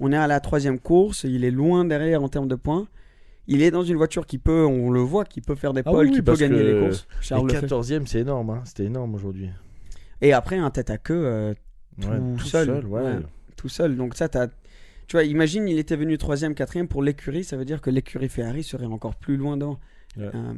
on 0.00 0.10
est 0.12 0.16
à 0.16 0.26
la 0.26 0.40
troisième 0.40 0.78
course. 0.80 1.24
Il 1.24 1.44
est 1.44 1.50
loin 1.52 1.84
derrière 1.84 2.22
en 2.22 2.28
termes 2.28 2.48
de 2.48 2.56
points. 2.56 2.88
Il 3.48 3.62
est 3.62 3.70
dans 3.72 3.82
une 3.82 3.96
voiture 3.96 4.26
qui 4.26 4.38
peut, 4.38 4.64
on 4.64 4.90
le 4.90 5.00
voit, 5.00 5.24
qui 5.24 5.40
peut 5.40 5.54
faire 5.56 5.72
des 5.72 5.82
Ah 5.84 5.92
oui, 5.92 6.06
oui, 6.08 6.12
qui 6.12 6.22
peut 6.22 6.34
gagner 6.36 6.62
les 6.62 6.80
courses. 6.80 7.06
Charles 7.20 7.50
Et 7.50 7.54
le 7.54 7.60
fait. 7.60 7.66
14ème, 7.66 8.06
c'est 8.06 8.20
énorme, 8.20 8.50
hein. 8.50 8.62
c'était 8.64 8.84
énorme 8.84 9.14
aujourd'hui. 9.14 9.48
Et 10.20 10.32
après, 10.32 10.56
un 10.58 10.70
tête 10.70 10.90
à 10.90 10.98
queue 10.98 11.22
euh, 11.26 11.54
Ouais, 11.98 12.18
Tout 12.38 12.44
seul, 12.46 12.86
ouais. 12.86 13.16
tout 13.56 13.68
seul. 13.68 13.96
Donc 13.96 14.14
ça, 14.16 14.28
t'as... 14.28 14.46
tu 14.46 15.12
vois, 15.12 15.24
imagine, 15.24 15.68
il 15.68 15.78
était 15.78 15.96
venu 15.96 16.16
troisième, 16.18 16.54
quatrième 16.54 16.88
pour 16.88 17.02
l'écurie. 17.02 17.44
Ça 17.44 17.56
veut 17.56 17.64
dire 17.66 17.80
que 17.82 17.90
l'écurie 17.90 18.28
Ferrari 18.30 18.62
serait 18.62 18.86
encore 18.86 19.14
plus 19.16 19.36
loin 19.36 19.56
devant. 19.56 19.78
Ouais. 20.16 20.30
Euh, 20.34 20.54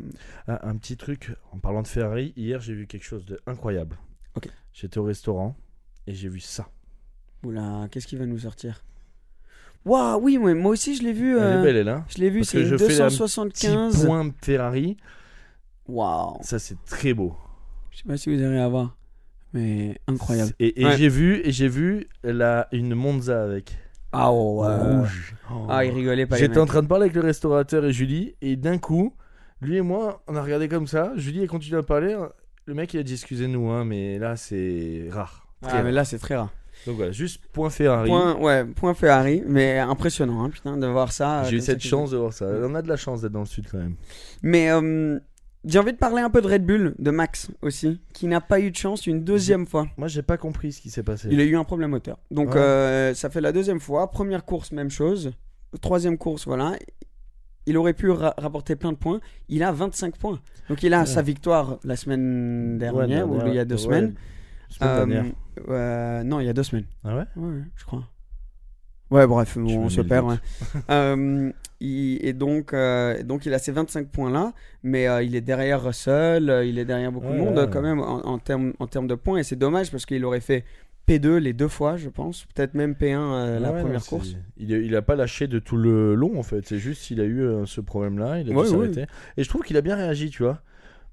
Ah, 0.48 0.66
un 0.68 0.76
petit 0.76 0.96
truc, 0.96 1.32
en 1.52 1.58
parlant 1.58 1.82
de 1.82 1.88
Ferrari, 1.88 2.32
hier 2.36 2.60
j'ai 2.60 2.74
vu 2.74 2.86
quelque 2.86 3.04
chose 3.04 3.24
d'incroyable. 3.46 3.96
Ok. 4.36 4.48
J'étais 4.72 4.98
au 4.98 5.04
restaurant 5.04 5.56
et 6.06 6.14
j'ai 6.14 6.28
vu 6.28 6.40
ça. 6.40 6.68
oula, 7.44 7.86
qu'est-ce 7.90 8.06
qu'il 8.06 8.18
va 8.18 8.26
nous 8.26 8.38
sortir? 8.40 8.82
Waouh, 9.84 10.18
oui, 10.22 10.38
ouais, 10.38 10.54
moi 10.54 10.72
aussi 10.72 10.96
je 10.96 11.02
l'ai 11.02 11.12
vu. 11.12 11.36
Elle 11.36 11.42
euh, 11.42 11.60
est 11.60 11.62
belle, 11.62 11.76
elle, 11.76 11.88
hein 11.88 12.04
Je 12.08 12.18
l'ai 12.18 12.30
vu, 12.30 12.42
c'est 12.42 12.56
que 12.58 12.62
une 12.62 12.68
je 12.70 12.76
fais 12.78 12.84
la- 12.84 13.06
Petit 13.08 13.18
275. 13.18 14.06
point 14.06 14.30
Ferrari, 14.42 14.96
Waouh. 15.86 16.38
ça 16.42 16.58
c'est 16.58 16.82
très 16.86 17.12
beau. 17.12 17.36
Je 17.90 17.98
sais 17.98 18.04
pas 18.04 18.16
si 18.16 18.34
vous 18.34 18.42
arrivez 18.42 18.58
à 18.60 18.68
voir, 18.68 18.96
mais 19.52 20.00
incroyable. 20.08 20.52
Et, 20.58 20.80
et 20.80 20.84
Ouais. 20.86 20.96
j'ai 20.96 21.08
vu, 21.08 21.40
et 21.44 21.52
j'ai 21.52 21.68
vu 21.68 22.08
la, 22.24 22.66
une 22.72 22.94
Monza 22.94 23.42
avec. 23.44 23.76
Ah 24.12 24.32
ouais. 24.32 24.74
Rouge. 25.00 25.34
Ah, 25.68 25.84
il 25.84 25.92
rigolait 25.92 26.26
pas. 26.26 26.36
J'étais 26.36 26.58
en 26.60 26.66
train 26.66 26.82
de 26.82 26.86
parler 26.88 27.04
avec 27.04 27.14
le 27.14 27.20
restaurateur 27.22 27.84
et 27.84 27.92
Julie, 27.92 28.34
et 28.40 28.56
d'un 28.56 28.78
coup, 28.78 29.14
lui 29.60 29.76
et 29.76 29.82
moi, 29.82 30.22
on 30.26 30.36
a 30.36 30.42
regardé 30.42 30.68
comme 30.68 30.86
ça. 30.86 31.12
Julie 31.16 31.42
a 31.42 31.46
continué 31.46 31.78
à 31.78 31.82
parler. 31.82 32.16
Le 32.66 32.74
mec, 32.74 32.94
il 32.94 33.00
a 33.00 33.02
dit 33.02 33.14
excusez-nous, 33.14 33.70
hein, 33.70 33.84
mais 33.84 34.18
là, 34.18 34.36
c'est 34.36 35.08
rare. 35.10 35.46
Ah, 35.62 35.82
mais 35.82 35.92
là 35.92 36.04
c'est 36.04 36.18
très 36.18 36.36
rare. 36.36 36.50
Donc 36.86 36.96
voilà, 36.96 37.12
juste 37.12 37.40
point 37.52 37.70
Ferrari. 37.70 38.10
Point, 38.10 38.36
ouais, 38.36 38.64
point 38.64 38.94
Ferrari, 38.94 39.42
mais 39.46 39.78
impressionnant, 39.78 40.44
hein, 40.44 40.50
putain, 40.50 40.76
de 40.76 40.86
voir 40.86 41.12
ça. 41.12 41.44
J'ai 41.44 41.56
eu 41.56 41.60
cette 41.60 41.80
chance 41.80 42.10
de 42.10 42.16
voir 42.16 42.32
ça. 42.32 42.46
On 42.46 42.74
a 42.74 42.82
de 42.82 42.88
la 42.88 42.96
chance 42.96 43.22
d'être 43.22 43.32
dans 43.32 43.40
le 43.40 43.46
sud 43.46 43.66
quand 43.70 43.78
même. 43.78 43.94
Mais 44.42 44.70
euh, 44.70 45.18
j'ai 45.64 45.78
envie 45.78 45.92
de 45.92 45.98
parler 45.98 46.20
un 46.20 46.30
peu 46.30 46.42
de 46.42 46.48
Red 46.48 46.66
Bull, 46.66 46.94
de 46.98 47.10
Max 47.10 47.50
aussi, 47.62 48.00
qui 48.12 48.26
n'a 48.26 48.40
pas 48.40 48.60
eu 48.60 48.70
de 48.70 48.76
chance 48.76 49.06
une 49.06 49.24
deuxième 49.24 49.66
fois. 49.66 49.86
Moi, 49.96 50.08
j'ai 50.08 50.22
pas 50.22 50.36
compris 50.36 50.72
ce 50.72 50.80
qui 50.82 50.90
s'est 50.90 51.02
passé. 51.02 51.28
Il 51.30 51.40
a 51.40 51.44
eu 51.44 51.56
un 51.56 51.64
problème 51.64 51.90
moteur. 51.90 52.18
Donc 52.30 52.54
euh, 52.54 53.14
ça 53.14 53.30
fait 53.30 53.40
la 53.40 53.52
deuxième 53.52 53.80
fois. 53.80 54.10
Première 54.10 54.44
course, 54.44 54.72
même 54.72 54.90
chose. 54.90 55.32
Troisième 55.80 56.18
course, 56.18 56.46
voilà. 56.46 56.76
Il 57.66 57.76
aurait 57.78 57.94
pu 57.94 58.10
ra- 58.10 58.34
rapporter 58.36 58.76
plein 58.76 58.92
de 58.92 58.96
points. 58.98 59.20
Il 59.48 59.62
a 59.62 59.72
25 59.72 60.16
points. 60.18 60.40
Donc 60.68 60.82
il 60.82 60.92
a 60.94 61.00
Ouais. 61.00 61.06
sa 61.06 61.22
victoire 61.22 61.78
la 61.84 61.96
semaine 61.96 62.72
Ouais, 62.72 62.78
dernière, 62.78 63.30
ou 63.30 63.38
il 63.46 63.54
y 63.54 63.58
a 63.58 63.64
deux 63.64 63.74
ouais, 63.76 63.80
semaines. 63.80 64.14
semaine 64.68 65.34
Euh, 65.68 65.70
euh, 65.70 66.22
non, 66.24 66.40
il 66.40 66.46
y 66.46 66.48
a 66.48 66.52
deux 66.52 66.62
semaines. 66.62 66.86
Ah 67.04 67.16
ouais? 67.16 67.24
Je 67.76 67.84
crois. 67.84 68.04
Ouais, 69.10 69.26
bref, 69.26 69.56
on 69.56 69.88
se 69.88 70.00
perd. 70.00 70.38
Euh, 70.90 71.52
il- 71.80 72.18
et 72.26 72.32
donc, 72.32 72.72
euh, 72.72 73.22
donc, 73.22 73.46
il 73.46 73.52
a 73.54 73.58
ces 73.58 73.70
25 73.72 74.08
points-là, 74.08 74.52
mais 74.82 75.06
il 75.24 75.34
est 75.36 75.40
derrière 75.42 75.82
Russell, 75.84 76.62
il 76.66 76.78
est 76.78 76.84
derrière 76.84 77.12
beaucoup 77.12 77.28
de 77.32 77.36
monde 77.38 77.68
quand 77.70 77.82
même 77.82 78.00
en, 78.00 78.26
en 78.26 78.38
termes 78.38 78.72
en 78.78 78.86
termes 78.86 79.06
de 79.06 79.14
points. 79.14 79.38
Et 79.38 79.42
c'est 79.42 79.56
dommage 79.56 79.90
parce 79.90 80.06
qu'il 80.06 80.24
aurait 80.24 80.40
fait 80.40 80.64
P2 81.08 81.36
les 81.36 81.52
deux 81.52 81.68
fois, 81.68 81.96
je 81.96 82.08
pense. 82.08 82.46
Peut-être 82.54 82.74
même 82.74 82.92
P1 82.92 83.16
euh, 83.18 83.58
la 83.60 83.72
ouais, 83.72 83.80
première 83.80 83.98
non, 84.00 84.06
course. 84.06 84.36
Il, 84.56 84.72
a- 84.72 84.78
il 84.78 84.96
a 84.96 85.02
pas 85.02 85.16
lâché 85.16 85.46
de 85.46 85.58
tout 85.58 85.76
le 85.76 86.14
long 86.14 86.38
en 86.38 86.42
fait. 86.42 86.66
C'est 86.66 86.78
juste 86.78 87.02
qu'il 87.02 87.20
a 87.20 87.24
eu 87.24 87.40
euh, 87.42 87.66
ce 87.66 87.80
problème-là. 87.80 88.38
Il 88.40 88.46
a 88.48 88.50
dû 88.50 88.56
Ouais, 88.56 88.66
s'arrêter. 88.66 89.04
Et 89.36 89.44
je 89.44 89.48
trouve 89.48 89.62
qu'il 89.62 89.76
a 89.76 89.80
bien 89.82 89.96
réagi, 89.96 90.30
tu 90.30 90.42
vois. 90.42 90.62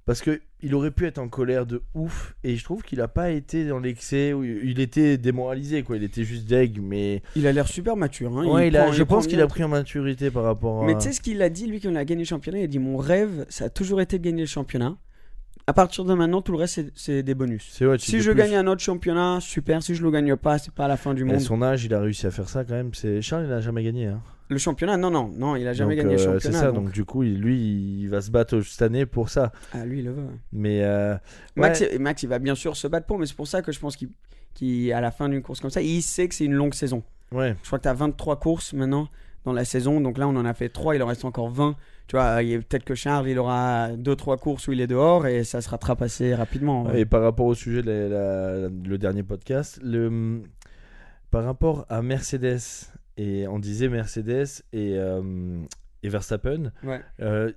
Parce 0.05 0.21
que 0.21 0.41
il 0.63 0.74
aurait 0.74 0.89
pu 0.91 1.05
être 1.05 1.19
en 1.19 1.27
colère 1.29 1.65
de 1.67 1.83
ouf 1.93 2.36
et 2.43 2.55
je 2.55 2.63
trouve 2.63 2.81
qu'il 2.81 3.01
a 3.01 3.07
pas 3.07 3.29
été 3.29 3.65
dans 3.65 3.79
l'excès 3.79 4.33
où 4.33 4.43
il 4.43 4.79
était 4.79 5.17
démoralisé 5.19 5.83
quoi, 5.83 5.95
il 5.95 6.03
était 6.03 6.24
juste 6.24 6.48
deg 6.50 6.79
mais 6.81 7.21
Il 7.36 7.45
a 7.45 7.51
l'air 7.51 7.67
super 7.67 7.95
mature. 7.95 8.36
Hein. 8.38 8.63
il 8.63 8.75
a- 8.77 8.83
prend- 8.86 8.91
je 8.93 9.03
pense 9.03 9.27
qu'il 9.27 9.39
a 9.41 9.48
pris 9.48 9.63
en 9.63 9.67
maturité 9.67 10.31
par 10.31 10.43
rapport 10.43 10.83
à 10.83 10.88
Mais 10.88 10.95
tu 10.95 11.01
sais 11.01 11.12
ce 11.13 11.21
qu'il 11.21 11.39
a 11.43 11.50
dit, 11.50 11.67
lui, 11.67 11.79
quand 11.79 11.91
il 11.91 11.98
a 11.98 12.03
gagné 12.05 12.24
le 12.24 12.27
championnat? 12.27 12.60
Il 12.60 12.63
a 12.63 12.67
dit 12.67 12.79
Mon 12.79 12.98
rêve, 12.98 13.45
ça 13.50 13.65
a 13.65 13.69
toujours 13.69 14.01
été 14.01 14.17
de 14.17 14.24
gagner 14.24 14.41
le 14.41 14.48
championnat. 14.48 14.98
À 15.72 15.74
partir 15.74 16.04
de 16.04 16.13
maintenant, 16.13 16.42
tout 16.42 16.51
le 16.51 16.58
reste, 16.58 16.82
c'est- 16.96 17.24
des 17.24 17.34
bonus. 17.34 17.80
Ouais, 17.80 17.98
Si 17.98 18.20
je 18.20 18.32
plus. 18.32 18.38
gagne 18.38 18.56
un 18.56 18.68
autre 18.68 18.82
championnat, 18.82 19.38
super. 19.40 19.82
Si 19.82 19.96
je 19.96 20.04
le 20.04 20.12
gagne 20.12 20.36
pas, 20.36 20.58
c'est 20.58 20.74
pas 20.74 20.90
la 20.90 20.98
fin 20.98 21.13
du 21.13 21.22
Et 21.22 21.25
monde. 21.25 21.40
son 21.40 21.62
âge, 21.62 21.86
il 21.86 21.94
a 21.94 22.01
réussi 22.01 22.28
à 22.28 22.32
faire 22.32 22.50
ça 22.50 22.66
quand 22.66 22.74
même. 22.74 22.94
C'est 22.94 23.22
Charles, 23.22 23.44
il 23.46 23.50
n'a 23.50 23.62
jamais 23.62 23.82
gagné. 23.82 24.08
Hein. 24.08 24.20
Le 24.50 24.58
championnat, 24.58 24.98
non, 24.98 25.10
non, 25.10 25.32
non, 25.34 25.56
il 25.56 25.66
a 25.66 25.72
jamais 25.72 25.96
Donc, 25.96 26.04
gagné 26.04 26.18
le 26.18 26.22
euh, 26.22 26.34
championnat. 26.40 26.58
C'est 26.58 26.66
ça. 26.66 26.72
donc- 26.74 26.84
Donc 26.88 26.92
du 26.92 27.06
coup, 27.06 27.22
lui, 27.22 28.01
il 28.01 28.08
va 28.10 28.20
se 28.20 28.32
battre 28.32 28.60
cette 28.60 28.82
année 28.82 29.06
pour 29.06 29.30
ça. 29.30 29.54
Ah, 29.72 29.86
lui, 29.86 30.00
il 30.00 30.06
le 30.06 30.12
veut. 30.12 30.25
Mais 30.51 30.84
euh, 30.84 31.16
Max, 31.56 31.80
ouais. 31.80 31.92
il- 31.94 32.00
Max, 32.01 32.22
il 32.24 32.28
va 32.28 32.40
bien 32.40 32.56
sûr 32.56 32.75
se 32.75 32.88
battre 32.88 33.06
pour, 33.08 33.18
mais 33.18 33.25
c'est 33.25 33.36
pour 33.38 33.48
ça 33.48 33.62
que 33.62 33.72
je 33.72 33.80
pense 33.80 33.96
qu'il, 33.96 34.92
à 34.92 35.00
la 35.00 35.12
fin 35.12 35.30
d'une 35.30 35.42
course 35.42 35.62
comme 35.62 35.72
ça, 35.72 35.82
il 35.82 36.01
sait 36.01 36.28
que 36.28 36.36
c'est 36.36 36.44
une 36.44 36.54
longue 36.56 36.74
saison. 36.74 37.01
ouais. 37.32 37.56
Je 37.62 37.68
crois 37.68 37.80
que 37.80 37.84
tu 37.84 37.90
as 37.90 37.94
23 37.94 38.38
courses 38.42 38.74
maintenant 38.74 39.08
dans 39.46 39.54
la 39.54 39.63
saison, 39.63 40.01
donc 40.01 40.18
là 40.18 40.28
on 40.28 40.36
en 40.36 40.44
a 40.46 40.54
fait 40.54 40.68
3, 40.70 40.96
il 40.98 41.01
en 41.01 41.08
reste 41.08 41.24
encore 41.24 41.50
20. 41.50 41.78
Tu 42.12 42.18
vois, 42.18 42.39
peut-être 42.39 42.84
que 42.84 42.94
Charles, 42.94 43.30
il 43.30 43.39
aura 43.39 43.91
2-3 43.96 44.38
courses 44.38 44.68
où 44.68 44.74
il 44.74 44.82
est 44.82 44.88
dehors 44.88 45.27
et 45.27 45.46
ça 45.46 45.62
se 45.62 45.70
rattrape 45.70 46.01
assez 46.01 46.36
rapidement. 46.36 46.91
Et 46.91 47.06
par 47.06 47.22
rapport 47.22 47.46
au 47.46 47.56
sujet 47.56 47.82
de 47.82 47.89
la- 47.89 48.10
la- 48.63 48.70
le 48.70 48.98
dernier 48.98 49.24
podcast, 49.24 49.80
le, 49.82 50.41
par 51.30 51.46
rapport 51.46 51.86
à 51.88 52.01
Mercedes, 52.01 52.60
et 53.15 53.48
on 53.48 53.60
disait 53.60 53.88
Mercedes 53.88 54.62
et, 54.74 54.98
euh, 54.98 55.62
et 56.03 56.10
Verstappen, 56.10 56.74
Ouais. 56.84 57.00
euh, 57.22 57.50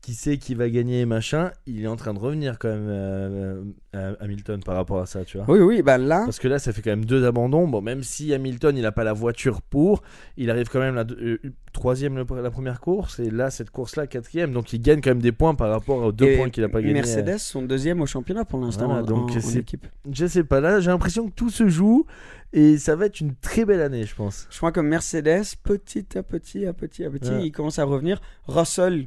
qui 0.00 0.14
sait 0.14 0.36
qui 0.38 0.54
va 0.54 0.68
gagner 0.70 1.04
machin, 1.06 1.50
il 1.66 1.82
est 1.84 1.86
en 1.86 1.96
train 1.96 2.14
de 2.14 2.18
revenir 2.18 2.58
quand 2.58 2.68
même 2.68 2.86
euh, 2.88 3.62
euh, 3.94 4.14
Hamilton 4.20 4.60
par 4.64 4.74
rapport 4.76 5.00
à 5.00 5.06
ça, 5.06 5.24
tu 5.24 5.36
vois. 5.38 5.46
Oui, 5.48 5.60
oui, 5.60 5.82
bah 5.82 5.98
là, 5.98 6.22
Parce 6.24 6.38
que 6.38 6.48
là, 6.48 6.58
ça 6.58 6.72
fait 6.72 6.82
quand 6.82 6.90
même 6.90 7.04
deux 7.04 7.24
abandons. 7.24 7.68
Bon, 7.68 7.80
même 7.80 8.02
si 8.02 8.32
Hamilton, 8.34 8.76
il 8.76 8.82
n'a 8.82 8.92
pas 8.92 9.04
la 9.04 9.12
voiture 9.12 9.62
pour, 9.62 10.02
il 10.36 10.50
arrive 10.50 10.68
quand 10.68 10.80
même 10.80 10.94
la 10.94 11.04
euh, 11.04 11.38
troisième 11.72 12.16
la 12.16 12.50
première 12.50 12.80
course, 12.80 13.18
et 13.20 13.30
là, 13.30 13.50
cette 13.50 13.70
course-là, 13.70 14.06
quatrième. 14.06 14.52
Donc, 14.52 14.72
il 14.72 14.80
gagne 14.80 15.00
quand 15.00 15.10
même 15.10 15.22
des 15.22 15.32
points 15.32 15.54
par 15.54 15.70
rapport 15.70 15.98
aux 15.98 16.12
deux 16.12 16.26
et 16.26 16.36
points 16.36 16.50
qu'il 16.50 16.62
n'a 16.62 16.68
pas 16.68 16.80
gagné. 16.82 16.94
Mercedes 16.94 17.38
sont 17.38 17.62
deuxième 17.62 18.00
au 18.00 18.06
championnat 18.06 18.44
pour 18.44 18.60
l'instant 18.60 18.86
Voilà, 18.86 19.02
donc 19.02 19.30
en, 19.30 19.36
en 19.36 19.40
c'est- 19.40 19.58
équipe. 19.60 19.86
Je 20.10 20.26
sais 20.26 20.44
pas, 20.44 20.60
là, 20.60 20.80
j'ai 20.80 20.90
l'impression 20.90 21.28
que 21.28 21.34
tout 21.34 21.50
se 21.50 21.68
joue, 21.68 22.06
et 22.52 22.76
ça 22.78 22.96
va 22.96 23.06
être 23.06 23.20
une 23.20 23.34
très 23.36 23.64
belle 23.64 23.80
année, 23.80 24.04
je 24.04 24.14
pense. 24.14 24.46
Je 24.50 24.56
crois 24.58 24.72
que 24.72 24.80
Mercedes, 24.80 25.42
petit 25.62 26.18
à 26.18 26.22
petit, 26.22 26.66
à 26.66 26.72
petit 26.72 27.04
à 27.04 27.10
petit, 27.10 27.30
Ouais. 27.30 27.46
il 27.46 27.52
commence 27.52 27.78
à 27.78 27.84
revenir. 27.84 28.20
Russell, 28.46 29.06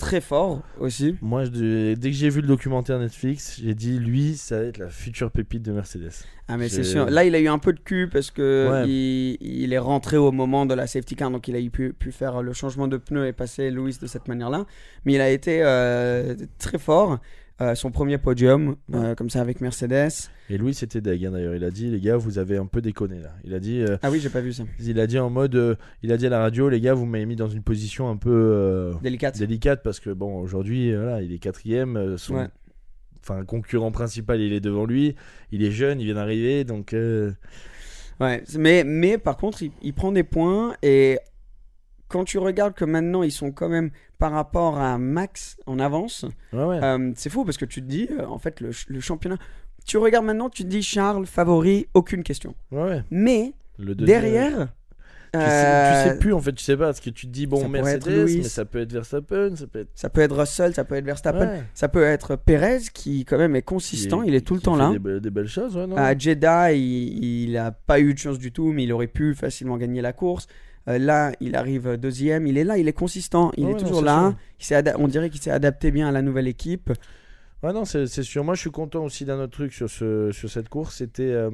Très 0.00 0.20
fort 0.22 0.62
aussi. 0.80 1.16
Moi, 1.20 1.44
je- 1.44 1.94
dès 1.94 2.10
que 2.10 2.16
j'ai 2.16 2.30
vu 2.30 2.40
le 2.40 2.46
documentaire 2.48 2.98
Netflix, 2.98 3.60
j'ai 3.62 3.74
dit, 3.74 3.98
lui, 3.98 4.36
ça 4.36 4.58
va 4.58 4.64
être 4.64 4.78
la 4.78 4.88
future 4.88 5.30
pépite 5.30 5.62
de 5.62 5.72
Mercedes. 5.72 6.10
Ah 6.48 6.56
mais 6.56 6.68
c'est 6.68 6.82
sûr. 6.82 7.08
Là, 7.10 7.24
il 7.24 7.34
a 7.34 7.38
eu 7.38 7.46
un 7.48 7.58
peu 7.58 7.72
de 7.72 7.78
cul 7.78 8.08
parce 8.12 8.30
que 8.32 8.68
Ouais. 8.70 8.88
il, 8.88 9.36
il 9.40 9.72
est 9.72 9.78
rentré 9.78 10.16
au 10.16 10.32
moment 10.32 10.66
de 10.66 10.74
la 10.74 10.86
safety 10.88 11.14
car, 11.14 11.30
donc 11.30 11.46
il 11.46 11.54
a 11.54 11.60
eu 11.60 11.70
pu, 11.70 11.92
pu 11.92 12.10
faire 12.10 12.42
le 12.42 12.52
changement 12.52 12.88
de 12.88 12.96
pneu 12.96 13.26
et 13.28 13.32
passer 13.32 13.70
Louis 13.70 13.96
de 14.00 14.06
cette 14.08 14.26
manière-là. 14.26 14.64
Mais 15.04 15.12
il 15.14 15.20
a 15.20 15.30
été 15.30 15.60
euh, 15.62 16.34
très 16.58 16.78
fort. 16.78 17.18
Euh, 17.60 17.74
son 17.74 17.90
premier 17.90 18.16
podium, 18.16 18.76
euh, 18.94 19.14
comme 19.14 19.28
ça 19.28 19.42
avec 19.42 19.60
Mercedes. 19.60 20.08
Et 20.48 20.56
Louis, 20.56 20.72
c'était 20.72 21.02
deg, 21.02 21.26
hein, 21.26 21.30
d'ailleurs. 21.32 21.54
Il 21.54 21.62
a 21.64 21.70
dit, 21.70 21.90
les 21.90 22.00
gars, 22.00 22.16
vous 22.16 22.38
avez 22.38 22.56
un 22.56 22.64
peu 22.64 22.80
déconné, 22.80 23.18
là. 23.20 23.34
Il 23.44 23.52
a 23.52 23.60
dit... 23.60 23.80
euh, 23.82 23.98
Ah 24.02 24.10
oui, 24.10 24.18
j'ai 24.18 24.30
pas 24.30 24.40
vu 24.40 24.52
ça. 24.54 24.62
Il 24.80 24.98
a 24.98 25.06
dit 25.06 25.18
en 25.18 25.28
mode, 25.28 25.54
euh, 25.56 25.74
il 26.02 26.10
a 26.10 26.16
dit 26.16 26.26
à 26.26 26.30
la 26.30 26.38
radio, 26.40 26.70
les 26.70 26.80
gars, 26.80 26.94
vous 26.94 27.04
m'avez 27.04 27.26
mis 27.26 27.36
dans 27.36 27.48
une 27.48 27.62
position 27.62 28.08
un 28.08 28.16
peu 28.16 28.30
euh, 28.32 28.94
Délicate. 29.02 29.36
délicate 29.38 29.82
parce 29.82 30.00
que 30.00 30.08
bon, 30.08 30.40
aujourd'hui, 30.40 30.94
voilà, 30.94 31.20
il 31.20 31.32
est 31.34 31.38
quatrième, 31.38 31.96
euh, 31.98 32.16
son, 32.16 32.36
Ouais. 32.36 32.48
enfin, 33.22 33.44
concurrent 33.44 33.92
principal, 33.92 34.40
il 34.40 34.54
est 34.54 34.60
devant 34.60 34.86
lui, 34.86 35.14
il 35.52 35.62
est 35.62 35.70
jeune, 35.70 36.00
il 36.00 36.06
vient 36.06 36.14
d'arriver, 36.14 36.64
donc 36.64 36.94
euh, 36.94 37.30
Ouais, 38.20 38.42
mais, 38.58 38.84
mais 38.84 39.18
par 39.18 39.36
contre, 39.36 39.62
il, 39.62 39.70
il 39.82 39.92
prend 39.92 40.12
des 40.12 40.24
points 40.24 40.74
et 40.82 41.18
quand 42.10 42.24
tu 42.24 42.36
regardes 42.38 42.74
que 42.74 42.84
maintenant 42.84 43.22
ils 43.22 43.32
sont 43.32 43.52
quand 43.52 43.68
même 43.70 43.90
par 44.18 44.32
rapport 44.32 44.78
à 44.78 44.98
Max 44.98 45.56
en 45.66 45.78
avance, 45.78 46.26
ouais, 46.52 46.62
ouais. 46.64 46.80
euh, 46.84 47.12
c'est 47.16 47.30
fou 47.30 47.44
parce 47.46 47.56
que 47.56 47.64
tu 47.64 47.80
te 47.80 47.86
dis, 47.86 48.08
euh, 48.10 48.26
en 48.26 48.38
fait, 48.38 48.60
le, 48.60 48.72
ch- 48.72 48.86
le 48.88 49.00
championnat. 49.00 49.38
Tu 49.86 49.96
regardes 49.96 50.26
maintenant, 50.26 50.50
tu 50.50 50.62
te 50.64 50.68
dis 50.68 50.82
Charles 50.82 51.24
favori, 51.24 51.86
aucune 51.94 52.22
question. 52.22 52.54
ouais. 52.70 53.02
Mais 53.10 53.54
Le 53.78 53.94
derrière, 53.94 54.68
tu, 55.32 55.38
sais, 55.38 55.46
euh, 55.46 56.02
tu 56.04 56.10
sais 56.10 56.18
plus 56.18 56.32
en 56.34 56.40
fait, 56.40 56.52
tu 56.52 56.62
sais 56.64 56.76
pas 56.76 56.86
parce 56.86 57.00
que 57.00 57.08
tu 57.08 57.26
te 57.26 57.32
dis 57.32 57.46
bon 57.46 57.58
ça 57.60 57.66
pourrait 57.66 57.78
être 57.94 58.06
Mercedes, 58.06 58.26
Lewis. 58.26 58.36
mais 58.38 58.42
ça 58.48 58.64
peut 58.64 58.80
être 58.80 58.92
Verstappen, 58.92 59.54
ça 59.56 59.66
peut 59.68 59.78
être 59.80 59.90
ça 59.94 60.10
peut 60.10 60.20
être 60.20 60.36
Russell, 60.38 60.74
ça 60.74 60.84
peut 60.84 60.96
être 60.96 61.04
Verstappen, 61.04 61.62
ça 61.72 61.88
peut 61.88 62.02
être 62.02 62.34
Perez 62.36 62.80
qui 62.92 63.24
quand 63.24 63.38
même 63.38 63.54
est 63.56 63.62
consistant, 63.62 64.22
il 64.22 64.34
est, 64.34 64.40
tout 64.46 64.54
le 64.54 64.60
temps 64.60 64.76
là. 64.76 64.90
Des, 64.90 64.98
be- 64.98 65.20
des 65.20 65.30
belles 65.30 65.46
choses, 65.48 65.76
ouais, 65.76 65.86
non 65.86 65.96
À 65.96 66.18
Jeddah, 66.18 66.72
il, 66.72 67.24
il 67.48 67.56
a 67.56 67.70
pas 67.70 68.00
eu 68.00 68.12
de 68.12 68.18
chance 68.18 68.38
du 68.38 68.50
tout, 68.52 68.72
mais 68.72 68.82
il 68.84 68.92
aurait 68.92 69.06
pu 69.06 69.34
facilement 69.34 69.76
gagner 69.78 70.02
la 70.02 70.12
course. 70.12 70.46
Euh, 70.88 70.98
là, 70.98 71.32
il 71.40 71.56
arrive 71.56 71.96
deuxième, 71.96 72.46
il 72.46 72.56
est 72.58 72.64
là, 72.64 72.78
il 72.78 72.88
est 72.88 72.92
consistant, 72.92 73.52
il 73.56 73.66
Ouais, 73.66 73.72
est 73.72 73.76
toujours 73.76 74.02
là. 74.02 74.34
Il 74.70 74.94
on 74.98 75.08
dirait 75.08 75.28
qu'il 75.30 75.40
s'est 75.40 75.50
adapté 75.50 75.90
bien 75.90 76.08
à 76.08 76.12
la 76.12 76.22
nouvelle 76.22 76.48
équipe. 76.48 76.90
Ouais, 77.62 77.72
non, 77.74 77.84
c'est 77.84 78.06
sûr. 78.22 78.42
Moi, 78.44 78.54
je 78.54 78.60
suis 78.60 78.70
content 78.70 79.04
aussi 79.04 79.24
d'un 79.26 79.38
autre 79.38 79.52
truc 79.52 79.72
sur, 79.74 79.90
ce, 79.90 80.32
sur 80.32 80.48
cette 80.50 80.70
course. 80.70 80.96
C'était 80.96 81.24
euh, 81.30 81.50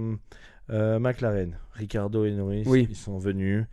euh, 0.70 0.98
McLaren. 1.00 1.56
Ricardo 1.74 2.24
et 2.24 2.30
Norris, 2.32 2.62
Oui. 2.66 2.86
ils 2.88 2.96
sont 2.96 3.18
venus. 3.18 3.64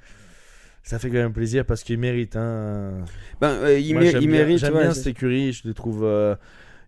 ça 0.82 0.98
fait 1.00 1.10
quand 1.10 1.16
même 1.16 1.32
plaisir 1.34 1.66
parce 1.66 1.84
qu'il 1.84 2.00
mérite. 2.00 2.36
Hein. 2.36 3.06
Ben, 3.40 3.50
euh, 3.50 3.80
il, 3.80 3.94
Moi, 3.94 4.04
mé- 4.04 4.12
j'aime 4.12 4.22
il 4.24 4.28
bien- 4.30 4.40
mérite. 4.40 4.58
J'aime 4.58 4.74
bien 4.74 4.94
cette 4.94 5.08
écurie, 5.08 5.54
je 5.54 5.68
les 5.68 5.74
trouve. 5.76 6.04
euh, 6.04 6.36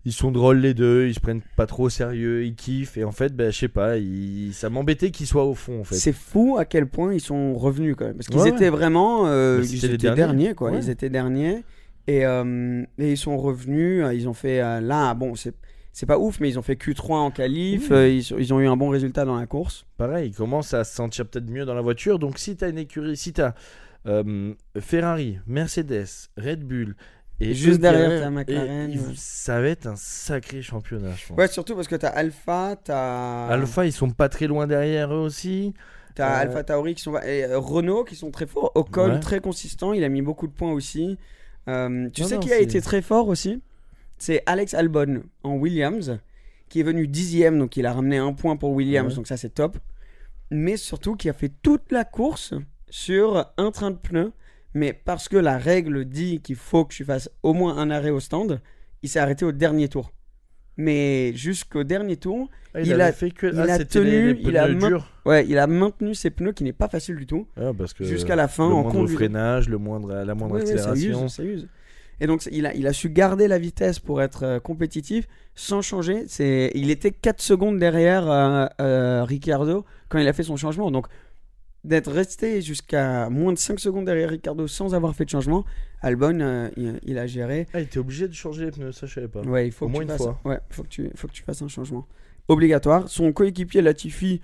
ils 0.06 0.14
sont 0.14 0.32
drôles 0.32 0.60
les 0.60 0.74
deux, 0.74 1.08
ils 1.08 1.14
se 1.16 1.20
prennent 1.20 1.42
pas 1.58 1.66
trop 1.66 1.86
au 1.86 1.90
sérieux, 1.90 2.46
ils 2.46 2.56
kiffent. 2.56 2.96
Et 2.98 3.04
en 3.04 3.12
fait, 3.12 3.36
ben, 3.36 3.52
je 3.52 3.58
sais 3.58 3.68
pas, 3.68 3.98
ils- 3.98 4.54
ça 4.54 4.70
m'embêtait 4.70 5.12
qu'ils 5.12 5.28
soient 5.28 5.46
au 5.46 5.56
fond 5.56 5.82
en 5.82 5.84
fait. 5.84 5.96
C'est 5.96 6.14
fou 6.14 6.58
à 6.60 6.66
quel 6.66 6.88
point 6.88 7.14
ils 7.14 7.20
sont 7.22 7.56
revenus 7.56 7.96
quand 7.98 8.06
même. 8.06 8.16
Parce 8.16 8.28
qu'ils 8.28 8.40
Ouais, 8.40 8.50
étaient 8.50 8.70
vraiment. 8.70 9.28
euh, 9.28 9.60
Mais 9.60 9.66
ils 9.68 9.78
étaient 9.78 9.88
les 9.90 9.98
derniers, 9.98 10.16
derniers. 10.16 10.54
quoi. 10.54 10.72
Ouais. 10.72 10.80
Ils 10.80 10.90
étaient 10.90 11.10
derniers. 11.10 11.64
Et, 12.08 12.26
euh, 12.26 12.84
et 13.00 13.12
ils 13.14 13.18
sont 13.18 13.36
revenus. 13.38 14.04
euh, 14.04 14.14
Ils 14.14 14.30
ont 14.30 14.34
fait. 14.34 14.62
euh, 14.62 14.80
là, 14.80 15.14
bon, 15.16 15.36
c'est. 15.36 15.56
C'est 15.92 16.06
pas 16.06 16.20
ouf, 16.20 16.42
mais 16.42 16.50
ils 16.50 16.60
ont 16.60 16.62
fait 16.62 16.76
Q3 16.76 17.14
en 17.20 17.32
qualif. 17.32 17.90
Ils, 17.90 18.20
ils 18.38 18.54
ont 18.54 18.60
eu 18.60 18.68
un 18.68 18.76
bon 18.76 18.90
résultat 18.90 19.24
dans 19.24 19.38
la 19.40 19.46
course. 19.48 19.86
Pareil, 19.98 20.28
ils 20.30 20.36
commencent 20.36 20.74
à 20.74 20.84
se 20.84 20.94
sentir 20.94 21.26
peut-être 21.26 21.50
mieux 21.50 21.64
dans 21.64 21.74
la 21.74 21.80
voiture. 21.82 22.20
Donc 22.20 22.38
si 22.38 22.58
t'as 22.58 22.70
une 22.70 22.78
écurie, 22.78 23.16
si 23.16 23.32
t'as 23.32 23.54
Ferrari, 24.80 25.40
Mercedes, 25.48 26.30
Red 26.38 26.64
Bull. 26.64 26.96
Et 27.42 27.54
Juste 27.54 27.82
derrière, 27.82 28.22
arrivent, 28.24 28.30
McLaren, 28.34 28.89
et 28.89 28.94
ils- 28.94 29.00
ouais. 29.00 29.13
Ça 29.18 29.60
va 29.60 29.68
être 29.68 29.88
un 29.88 29.96
sacré 29.98 30.62
championnat, 30.62 31.12
je 31.18 31.27
pense. 31.27 31.38
Ouais, 31.38 31.48
surtout 31.50 31.75
parce 31.75 31.88
que 31.89 31.96
t'as 31.98 32.08
Alpha, 32.10 32.77
t'as. 32.82 33.48
Alpha, 33.48 33.86
ils 33.86 33.92
sont 33.92 34.10
pas 34.12 34.30
très 34.30 34.48
loin 34.48 34.68
derrière 34.68 35.13
eux 35.13 35.18
aussi. 35.20 35.74
T'as 36.15 36.38
Euh, 36.38 36.42
Alpha 36.44 36.63
Tauri 36.63 36.96
qui 36.96 37.01
sont. 37.04 37.18
Et 37.20 37.44
euh, 37.44 37.60
Renault 37.60 38.06
qui 38.06 38.15
sont 38.15 38.32
très 38.32 38.46
forts. 38.48 38.72
Ocon 38.75 39.15
Ouais. 39.15 39.20
très 39.20 39.42
consistant. 39.42 39.92
Il 39.92 40.04
a 40.06 40.10
mis 40.10 40.22
beaucoup 40.22 40.48
de 40.48 40.54
points 40.54 40.72
aussi. 40.72 41.18
Euh, 41.68 42.10
tu 42.13 42.22
Non, 42.22 42.27
sais 42.27 42.36
non, 42.36 42.39
qui 42.39 42.54
a 42.54 42.60
été 42.60 42.80
très 42.80 43.01
fort 43.01 43.27
aussi? 43.27 43.62
C'est 44.18 44.42
Alex 44.46 44.74
Albon 44.74 45.24
en 45.44 45.56
Williams 45.56 46.18
qui 46.70 46.80
est 46.80 46.84
venu 46.84 47.06
dixième. 47.06 47.60
Donc 47.60 47.75
il 47.75 47.86
a 47.86 47.92
ramené 47.92 48.18
un 48.18 48.32
point 48.32 48.56
pour 48.56 48.72
Williams. 48.72 49.10
Ouais. 49.10 49.15
Donc 49.18 49.27
ça 49.27 49.36
c'est 49.36 49.50
top. 49.54 49.77
Mais 50.51 50.77
surtout 50.77 51.18
qui 51.18 51.27
a 51.27 51.34
fait 51.34 51.51
toute 51.62 51.92
la 51.92 52.06
course 52.06 52.54
sur 52.89 53.51
un 53.58 53.72
train 53.72 53.92
de 53.92 53.98
pneus. 53.98 54.32
Mais 54.75 54.94
parce 54.94 55.27
que 55.29 55.38
la 55.38 55.58
règle 55.58 56.05
dit 56.05 56.41
qu'il 56.41 56.55
faut 56.58 56.86
que 56.86 56.94
tu 56.94 57.03
fasses 57.05 57.29
au 57.41 57.53
moins 57.53 57.77
un 57.77 57.89
arrêt 57.89 58.12
au 58.12 58.20
stand, 58.20 58.62
il 59.01 59.10
s'est 59.10 59.20
arrêté 59.20 59.44
au 59.46 59.51
dernier 59.51 59.88
tour. 59.89 60.12
Mais 60.77 61.34
jusqu'au 61.34 61.84
dernier 61.84 62.17
tour, 62.17 62.50
Ah, 62.77 62.82
Il 62.82 63.00
a- 63.00 63.13
fait 63.13 63.32
que 63.32 63.48
il 63.48 63.58
ah, 63.58 63.74
a 63.74 63.77
les- 63.77 63.86
tenu, 63.86 64.34
les 64.34 64.41
il 64.41 64.58
a 64.58 64.67
durs. 64.67 65.10
ouais, 65.25 65.46
il 65.48 65.58
a 65.58 65.65
maintenu 65.65 66.13
ses 66.13 66.29
pneus 66.29 66.51
qui 66.51 66.65
n'est 66.65 66.74
pas 66.74 66.89
facile 66.89 67.15
du 67.15 67.25
tout. 67.25 67.48
Ah, 67.55 67.72
Jusqu'à 68.01 68.36
la 68.36 68.50
fin, 68.50 68.67
le 68.67 68.75
en 68.75 68.84
moindre 68.84 69.08
freinage, 69.08 69.70
le 69.70 69.77
moindre, 69.77 70.13
la 70.13 70.36
moindre 70.36 70.55
Ouais, 70.55 70.60
ouais, 70.70 70.77
ça 70.77 70.89
accélération. 70.91 71.25
use, 71.25 71.32
ça 71.34 71.44
use. 71.44 71.67
Et 72.20 72.27
donc, 72.27 72.46
il 72.51 72.65
a, 72.65 72.74
il 72.75 72.86
a 72.86 72.91
su 72.91 73.10
garder 73.10 73.48
la 73.48 73.58
vitesse 73.60 74.00
pour 74.00 74.22
être 74.22 74.44
euh, 74.44 74.60
compétitif 74.60 75.25
sans 75.53 75.82
changer. 75.82 76.25
C'est, 76.27 76.72
il 76.75 76.91
était 76.91 77.12
4 77.12 77.41
secondes 77.41 77.79
derrière 77.79 78.29
euh, 78.29 78.65
euh, 78.82 79.24
Ricciardo 79.24 79.86
quand 80.10 80.20
il 80.20 80.27
a 80.27 80.34
fait 80.34 80.44
son 80.44 80.58
changement. 80.58 80.91
Donc, 80.91 81.08
d'être 81.86 82.12
resté 82.12 82.62
jusqu'à 82.62 83.30
moins 83.30 83.54
de 83.54 83.58
5 83.58 83.80
secondes 83.80 84.06
derrière 84.06 84.30
Ricciardo 84.30 84.68
sans 84.68 84.94
avoir 84.96 85.15
fait 85.15 85.25
de 85.25 85.30
changement, 85.30 85.63
Albon, 86.01 86.39
euh, 86.42 86.70
il, 86.77 87.00
il 87.04 87.18
a 87.18 87.27
géré. 87.27 87.68
Ah, 87.74 87.80
il 87.80 87.84
était 87.84 88.00
obligé 88.00 88.27
de 88.27 88.34
changer 88.34 88.65
les 88.65 88.72
pneus, 88.72 88.92
ça 88.92 89.06
je 89.08 89.13
savais 89.13 89.27
pas. 89.27 89.42
Ouais, 89.42 89.68
il 89.68 89.72
faut 89.72 89.86
Au 89.86 89.88
que 89.88 89.94
moins 89.94 90.01
tu 90.01 90.06
une 90.12 90.18
fasses, 90.18 90.22
fois. 90.25 90.39
Ouais, 90.46 90.60
faut 90.70 90.84
que 90.84 90.88
tu, 90.89 91.10
faut 91.15 91.27
que 91.27 91.34
tu 91.34 91.44
fasses 91.44 91.62
un 91.62 91.68
changement 91.68 92.08
obligatoire. 92.48 93.08
Son 93.10 93.32
coéquipier 93.34 93.82
Latifi, 93.82 94.42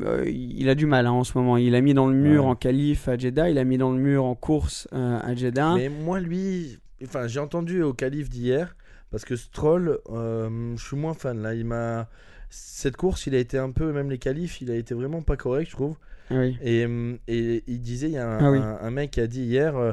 euh, 0.00 0.24
il 0.28 0.68
a 0.68 0.74
du 0.74 0.86
mal 0.86 1.06
hein, 1.06 1.12
en 1.12 1.24
ce 1.24 1.36
moment. 1.38 1.56
Il 1.56 1.74
a 1.74 1.80
mis 1.80 1.94
dans 1.94 2.06
le 2.06 2.14
mur 2.14 2.44
Ouais. 2.44 2.50
en 2.50 2.54
qualif 2.56 3.08
à 3.08 3.16
Jeddah, 3.16 3.50
il 3.50 3.58
a 3.58 3.64
mis 3.64 3.78
dans 3.78 3.90
le 3.92 3.98
mur 3.98 4.24
en 4.24 4.34
course 4.34 4.86
euh, 4.92 5.18
à 5.22 5.34
Jeddah. 5.34 5.74
Mais 5.76 5.88
moi, 5.88 6.20
lui, 6.20 6.78
enfin, 7.02 7.26
j'ai 7.26 7.40
entendu 7.40 7.82
au 7.82 7.92
calife 7.94 8.28
d'hier 8.28 8.76
parce 9.10 9.24
que 9.24 9.36
Stroll, 9.36 9.98
euh, 10.10 10.74
je 10.76 10.84
suis 10.84 10.96
moins 10.96 11.14
fan 11.14 11.40
là. 11.42 11.54
Il 11.54 11.64
m'a 11.64 12.08
cette 12.50 12.96
course, 12.96 13.26
il 13.26 13.34
a 13.34 13.38
été 13.38 13.58
un 13.58 13.70
peu, 13.70 13.92
même 13.92 14.10
les 14.10 14.18
qualifs, 14.18 14.60
il 14.62 14.70
a 14.70 14.74
été 14.74 14.94
vraiment 14.94 15.22
pas 15.22 15.36
correct, 15.36 15.68
je 15.70 15.74
trouve. 15.76 15.96
Ah 16.30 16.34
oui. 16.38 16.56
Et, 16.62 16.86
et 17.28 17.64
il 17.66 17.80
disait, 17.80 18.08
il 18.08 18.12
y 18.12 18.18
a 18.18 18.26
un, 18.28 18.38
Ah 18.46 18.50
oui. 18.50 18.58
un- 18.58 18.78
un 18.80 18.90
mec 18.90 19.10
qui 19.12 19.20
a 19.20 19.26
dit 19.26 19.42
hier, 19.42 19.76
euh, 19.76 19.92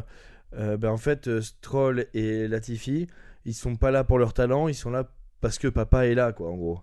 euh, 0.57 0.77
ben, 0.77 0.89
en 0.89 0.97
fait, 0.97 1.27
euh, 1.27 1.41
Stroll 1.41 2.05
et 2.13 2.47
Latifi, 2.47 3.07
ils 3.45 3.53
sont 3.53 3.75
pas 3.75 3.91
là 3.91 4.03
pour 4.03 4.19
leur 4.19 4.33
talent, 4.33 4.67
ils 4.67 4.75
sont 4.75 4.89
là 4.89 5.09
parce 5.41 5.59
que 5.59 5.67
papa 5.67 6.07
est 6.07 6.15
là, 6.15 6.31
quoi, 6.31 6.49
en 6.49 6.55
gros. 6.55 6.79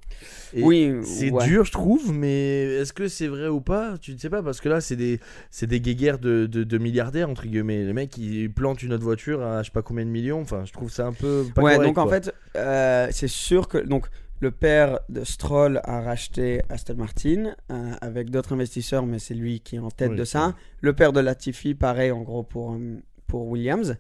Et 0.55 0.63
oui, 0.63 0.95
C'est 1.03 1.31
ouais. 1.31 1.45
dur, 1.45 1.65
je 1.65 1.73
trouve, 1.73 2.13
mais 2.13 2.63
est-ce 2.77 2.93
que 2.93 3.09
c'est 3.09 3.27
vrai 3.27 3.49
ou 3.49 3.61
pas? 3.61 3.99
Tu 3.99 4.13
ne 4.13 4.19
sais 4.19 4.31
pas, 4.31 4.43
parce 4.43 4.61
que 4.61 4.69
là, 4.69 4.81
c'est 4.81 4.95
des, 4.95 5.19
c'est 5.51 5.67
des 5.67 5.81
guéguerres 5.81 6.19
de, 6.21 6.47
de, 6.47 6.63
de 6.63 6.79
milliardaires, 6.79 7.29
entre 7.29 7.45
guillemets. 7.47 7.83
Les 7.85 7.93
mecs, 7.93 8.17
ils 8.19 8.53
plantent 8.53 8.83
une 8.83 8.93
autre 8.93 9.03
voiture 9.03 9.43
à 9.43 9.63
je 9.63 9.67
sais 9.69 9.73
pas 9.73 9.83
combien 9.83 10.05
de 10.05 10.11
millions. 10.11 10.41
Enfin, 10.41 10.65
je 10.65 10.73
trouve 10.73 10.93
ça 10.93 11.07
un 11.07 11.13
peu. 11.13 11.45
Pas 11.55 11.63
ouais, 11.63 11.75
correct, 11.75 11.89
donc 11.89 11.99
en 11.99 12.07
fait, 12.07 12.33
euh, 12.57 13.09
c'est 13.11 13.29
sûr 13.29 13.67
que 13.67 13.79
donc 13.79 14.07
le 14.43 14.51
père 14.51 14.99
de 15.09 15.23
Stroll 15.23 15.81
a 15.85 16.01
racheté 16.01 16.63
Aston 16.69 16.97
Martin 16.97 17.55
euh, 17.71 17.93
avec 18.01 18.29
d'autres 18.29 18.53
investisseurs, 18.53 19.07
mais 19.07 19.21
c'est 19.21 19.35
lui 19.35 19.61
qui 19.61 19.77
est 19.77 19.79
en 19.79 19.91
tête 19.91 20.11
Oui, 20.11 20.17
de 20.17 20.25
ça. 20.25 20.55
Le 20.81 20.93
père 20.93 21.13
de 21.13 21.21
Latifi, 21.21 21.75
pareil, 21.77 22.11
en 22.11 22.23
gros 22.23 22.43
pour 22.43 22.73
euh, 22.73 23.01
pour 23.29 23.47
Williams. 23.47 23.97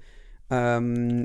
Euh, 0.52 0.80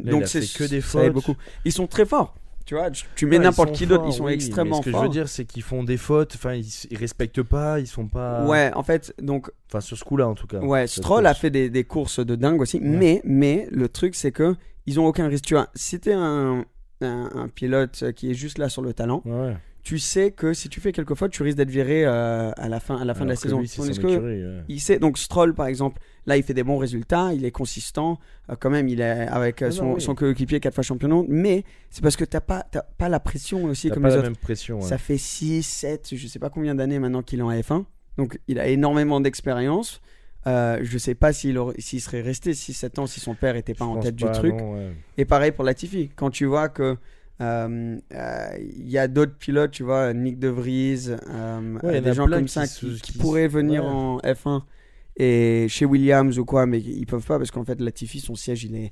il 0.05 0.09
donc 0.09 0.27
c'est 0.27 0.41
que 0.53 0.63
des 0.65 0.81
fautes. 0.81 1.11
beaucoup. 1.13 1.35
Ils 1.65 1.71
sont 1.73 1.87
très 1.87 2.05
forts. 2.05 2.35
Tu 2.65 2.75
vois, 2.75 2.91
tu, 2.91 3.05
tu 3.15 3.25
mets 3.25 3.37
Ouais, 3.37 3.43
n'importe 3.45 3.71
qui 3.73 3.87
d'autre, 3.87 4.03
forts, 4.03 4.11
ils 4.13 4.17
sont 4.17 4.25
oui, 4.25 4.33
extrêmement 4.33 4.77
mais 4.77 4.81
Ce 4.83 4.85
que 4.85 4.91
forts. 4.91 5.01
je 5.01 5.05
veux 5.07 5.11
dire, 5.11 5.29
c'est 5.29 5.45
qu'ils 5.45 5.63
font 5.63 5.83
des 5.83 5.97
fautes. 5.97 6.33
Enfin, 6.35 6.53
ils, 6.53 6.67
ils 6.91 6.97
respectent 6.97 7.41
pas. 7.41 7.79
Ils 7.79 7.87
sont 7.87 8.07
pas. 8.07 8.45
Ouais, 8.45 8.71
en 8.75 8.83
fait, 8.83 9.15
donc 9.19 9.49
Enfin, 9.69 9.79
sur 9.81 9.97
ce 9.97 10.03
coup-là, 10.03 10.27
en 10.27 10.35
tout 10.35 10.47
cas. 10.47 10.59
Ouais, 10.59 10.85
Stroll 10.85 11.25
a 11.25 11.33
fait 11.33 11.49
des, 11.49 11.69
des 11.71 11.83
courses 11.85 12.19
de 12.23 12.35
dingue 12.35 12.61
aussi, 12.61 12.79
mais, 12.81 13.21
mais 13.25 13.67
le 13.71 13.89
truc 13.89 14.13
c'est 14.15 14.31
que 14.31 14.55
ils 14.85 14.99
ont 14.99 15.05
aucun 15.07 15.27
risque. 15.27 15.45
Tu 15.45 15.55
vois, 15.55 15.69
si 15.75 15.99
t'es 15.99 16.13
un, 16.13 16.65
un, 17.01 17.29
un 17.35 17.47
pilote 17.47 18.11
qui 18.15 18.31
est 18.31 18.33
juste 18.35 18.57
là 18.57 18.69
sur 18.69 18.81
le 18.81 18.93
talent, 18.93 19.21
Ouais, 19.25 19.55
tu 19.83 19.99
sais 19.99 20.31
que 20.31 20.53
si 20.53 20.67
tu 20.67 20.81
fais 20.81 20.91
quelques 20.91 21.13
fautes, 21.15 21.31
tu 21.31 21.43
risques 21.43 21.57
d'être 21.57 21.69
viré 21.69 22.03
euh, 22.05 22.51
à 22.57 22.67
la 22.67 22.79
fin, 22.81 22.97
à 22.97 23.05
la 23.05 23.13
fin 23.13 23.23
de 23.23 23.29
la 23.29 23.35
saison. 23.37 23.59
lui, 23.61 23.69
c'est 23.69 23.77
Tandis 23.77 23.93
son 23.93 24.01
que 24.01 24.07
écurie, 24.07 24.45
ouais. 24.45 24.63
il 24.67 24.81
sait, 24.81 24.99
donc 24.99 25.17
Stroll 25.17 25.53
par 25.53 25.67
exemple, 25.67 26.01
là 26.25 26.35
il 26.35 26.43
fait 26.43 26.53
des 26.53 26.63
bons 26.63 26.77
résultats, 26.77 27.31
il 27.33 27.45
est 27.45 27.51
consistant, 27.51 28.19
euh, 28.49 28.55
quand 28.59 28.69
même, 28.69 28.89
il 28.89 28.99
est 28.99 29.27
avec 29.29 29.61
euh, 29.61 29.67
Non, 29.67 29.71
son, 29.71 29.85
non, 29.85 29.93
oui. 29.93 30.01
son 30.01 30.13
coéquipier 30.15 30.59
quatre 30.59 30.73
fois 30.75 30.83
champion 30.83 31.25
mais 31.29 31.63
c'est 31.89 32.01
parce 32.01 32.17
que 32.17 32.25
t'as 32.25 32.41
pas, 32.41 32.65
t'as 32.69 32.81
pas 32.81 33.07
la 33.07 33.21
pression 33.21 33.63
aussi 33.63 33.89
comme 33.89 34.03
pas 34.03 34.09
les 34.09 34.15
la 34.15 34.19
autres. 34.19 34.27
même 34.29 34.35
pression. 34.37 34.77
ouais. 34.79 34.81
Ça 34.85 34.97
fait 34.97 35.17
6, 35.17 35.63
7, 35.63 36.09
je 36.15 36.27
sais 36.27 36.39
pas 36.39 36.49
combien 36.49 36.75
d'années 36.75 36.99
maintenant 36.99 37.21
qu'il 37.21 37.39
est 37.39 37.43
en 37.43 37.51
F1. 37.51 37.85
Donc 38.17 38.39
il 38.49 38.59
a 38.59 38.67
énormément 38.67 39.21
d'expérience. 39.21 40.01
Euh, 40.47 40.79
je 40.81 40.97
sais 40.97 41.13
pas 41.15 41.33
s'il 41.33 41.57
serait 41.99 42.21
resté 42.21 42.53
6-7 42.53 42.99
ans 42.99 43.05
si 43.07 43.19
son 43.19 43.35
père 43.35 43.55
était 43.57 43.73
pas 43.73 43.85
Je 43.85 43.89
en 43.89 43.99
tête 43.99 44.15
du 44.15 44.23
truc. 44.31 44.53
non, 44.55 44.75
ouais. 44.75 44.91
Et 45.17 45.25
pareil 45.25 45.51
pour 45.51 45.63
Latifi. 45.65 46.09
Quand 46.15 46.29
tu 46.29 46.45
vois 46.45 46.69
que 46.69 46.95
euh, 47.41 47.97
euh, 48.13 48.47
il 48.59 48.89
y 48.89 48.97
a 48.97 49.07
d'autres 49.07 49.35
pilotes, 49.37 49.71
tu 49.71 49.83
vois, 49.83 50.13
Nick 50.13 50.39
De 50.39 50.47
Vries, 50.47 51.09
euh, 51.09 51.77
Ouais, 51.83 51.97
il 51.97 52.03
des 52.03 52.13
gens 52.13 52.27
comme 52.27 52.47
ça 52.47 52.65
qui, 52.65 52.95
qui 52.95 53.01
qui 53.13 53.17
pourraient 53.17 53.47
venir 53.49 53.83
ouais. 53.83 53.89
en 53.89 54.17
F1 54.19 54.63
et 55.17 55.67
chez 55.69 55.85
Williams 55.85 56.37
ou 56.39 56.45
quoi, 56.45 56.65
mais 56.65 56.79
ils 56.79 57.05
peuvent 57.05 57.25
pas 57.25 57.37
parce 57.37 57.51
qu'en 57.51 57.65
fait 57.65 57.79
Latifi, 57.81 58.19
son 58.19 58.35
siège, 58.35 58.63
il 58.63 58.75
est, 58.75 58.91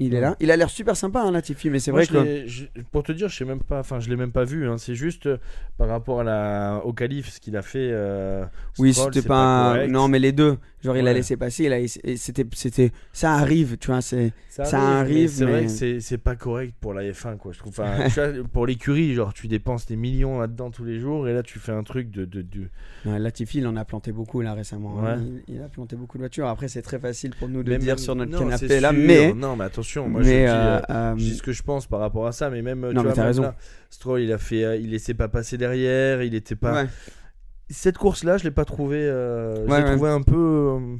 il 0.00 0.14
est 0.14 0.20
là. 0.20 0.36
Il 0.38 0.52
a 0.52 0.56
l'air 0.56 0.70
super 0.70 0.96
sympa, 0.96 1.20
hein, 1.22 1.32
Latifi, 1.32 1.70
mais 1.70 1.80
c'est 1.80 1.90
vrai 1.90 2.06
que 2.06 2.44
je- 2.46 2.66
pour 2.92 3.02
te 3.02 3.10
dire, 3.10 3.28
je 3.28 3.36
sais 3.36 3.44
même 3.44 3.60
pas. 3.62 3.80
Enfin, 3.80 3.98
je 3.98 4.08
l'ai 4.08 4.14
même 4.16 4.30
pas 4.30 4.44
vu. 4.44 4.68
hein, 4.68 4.78
C'est 4.78 4.94
juste 4.94 5.26
euh, 5.26 5.38
par 5.76 5.88
rapport 5.88 6.20
à 6.20 6.24
la, 6.24 6.80
au 6.84 6.92
calife, 6.92 7.30
ce 7.30 7.40
qu'il 7.40 7.56
a 7.56 7.62
fait. 7.62 7.90
euh, 7.92 8.44
Oui, 8.78 8.94
c'était 8.94 9.22
pas. 9.22 9.86
non, 9.88 10.06
mais 10.06 10.20
les 10.20 10.30
deux. 10.32 10.56
Genre, 10.82 10.96
il 10.96 11.00
a 11.00 11.04
Ouais. 11.10 11.14
laissé 11.14 11.36
passer. 11.36 11.64
Il 11.64 11.72
a... 11.72 11.78
C'était, 12.16 12.46
c'était. 12.54 12.92
Ça 13.12 13.32
arrive, 13.34 13.76
tu 13.78 13.88
vois. 13.88 14.00
C'est. 14.00 14.32
Ça, 14.48 14.64
Ça 14.64 14.80
arrive, 15.00 15.22
mais 15.22 15.28
C'est 15.28 15.44
vrai 15.44 15.62
que 15.64 15.68
c'est- 15.68 16.00
c'est 16.00 16.18
pas 16.18 16.36
correct 16.36 16.74
pour 16.80 16.94
la 16.94 17.02
F1, 17.02 17.36
quoi. 17.36 17.52
Je 17.52 17.58
trouve. 17.58 17.70
Enfin, 17.78 18.08
tu 18.08 18.14
vois, 18.20 18.28
pour 18.52 18.66
l'écurie, 18.66 19.14
genre, 19.14 19.32
tu 19.34 19.48
dépenses 19.48 19.86
des 19.86 19.96
millions 19.96 20.38
là-dedans 20.40 20.70
tous 20.70 20.84
les 20.84 20.98
jours, 20.98 21.28
et 21.28 21.32
là, 21.34 21.42
tu 21.42 21.58
fais 21.58 21.72
un 21.72 21.82
truc 21.82 22.10
de. 22.10 22.24
de, 22.24 22.42
de- 22.42 22.68
Ouais, 23.06 23.18
Latifi, 23.18 23.58
il 23.58 23.66
en 23.66 23.76
a 23.76 23.84
planté 23.84 24.12
beaucoup 24.12 24.40
là 24.40 24.54
récemment. 24.54 24.98
hein. 25.00 25.18
Ouais. 25.18 25.24
Il, 25.48 25.54
il 25.56 25.62
a 25.62 25.68
planté 25.68 25.96
beaucoup 25.96 26.16
de 26.16 26.22
voitures. 26.22 26.46
Après, 26.48 26.68
c'est 26.68 26.82
très 26.82 26.98
facile 26.98 27.30
pour 27.38 27.48
nous 27.48 27.62
de 27.62 27.70
Même- 27.70 27.80
dire 27.80 27.98
sur 27.98 28.14
notre 28.14 28.30
non, 28.32 28.38
canapé 28.38 28.80
là, 28.80 28.90
sûr. 28.90 28.98
mais. 28.98 29.32
Non, 29.34 29.56
mais 29.56 29.64
attention, 29.64 30.08
moi, 30.08 30.20
mais, 30.20 30.26
je, 30.26 30.30
dis, 30.30 30.36
euh, 30.46 30.78
euh, 30.78 30.80
euh, 30.90 31.14
je 31.16 31.22
dis 31.24 31.34
ce 31.36 31.42
que 31.42 31.52
je 31.52 31.62
pense 31.62 31.86
par 31.86 32.00
rapport 32.00 32.26
à 32.26 32.32
ça, 32.32 32.50
mais 32.50 32.62
même. 32.62 32.86
tu 32.88 32.94
Non, 32.94 33.02
mais 33.02 33.08
vois, 33.08 33.12
t'as 33.12 33.20
même 33.22 33.26
raison. 33.28 33.42
là, 33.42 33.56
Stroll, 33.90 34.20
il 34.22 34.32
a 34.32 34.38
fait, 34.38 34.80
il 34.80 34.90
laissait 34.90 35.14
pas 35.14 35.28
passer 35.28 35.56
derrière, 35.58 36.22
il 36.22 36.34
était 36.34 36.56
pas. 36.56 36.84
Cette 37.70 37.98
course-là, 37.98 38.38
je 38.38 38.44
l'ai 38.44 38.50
pas 38.50 38.64
trouvé. 38.64 38.96
euh, 38.98 39.56
je 39.56 39.60
l'ai 39.62 39.72
ouais. 39.72 39.84
trouvé 39.84 40.10
un 40.10 40.22
peu. 40.22 40.36
euh, 40.36 40.96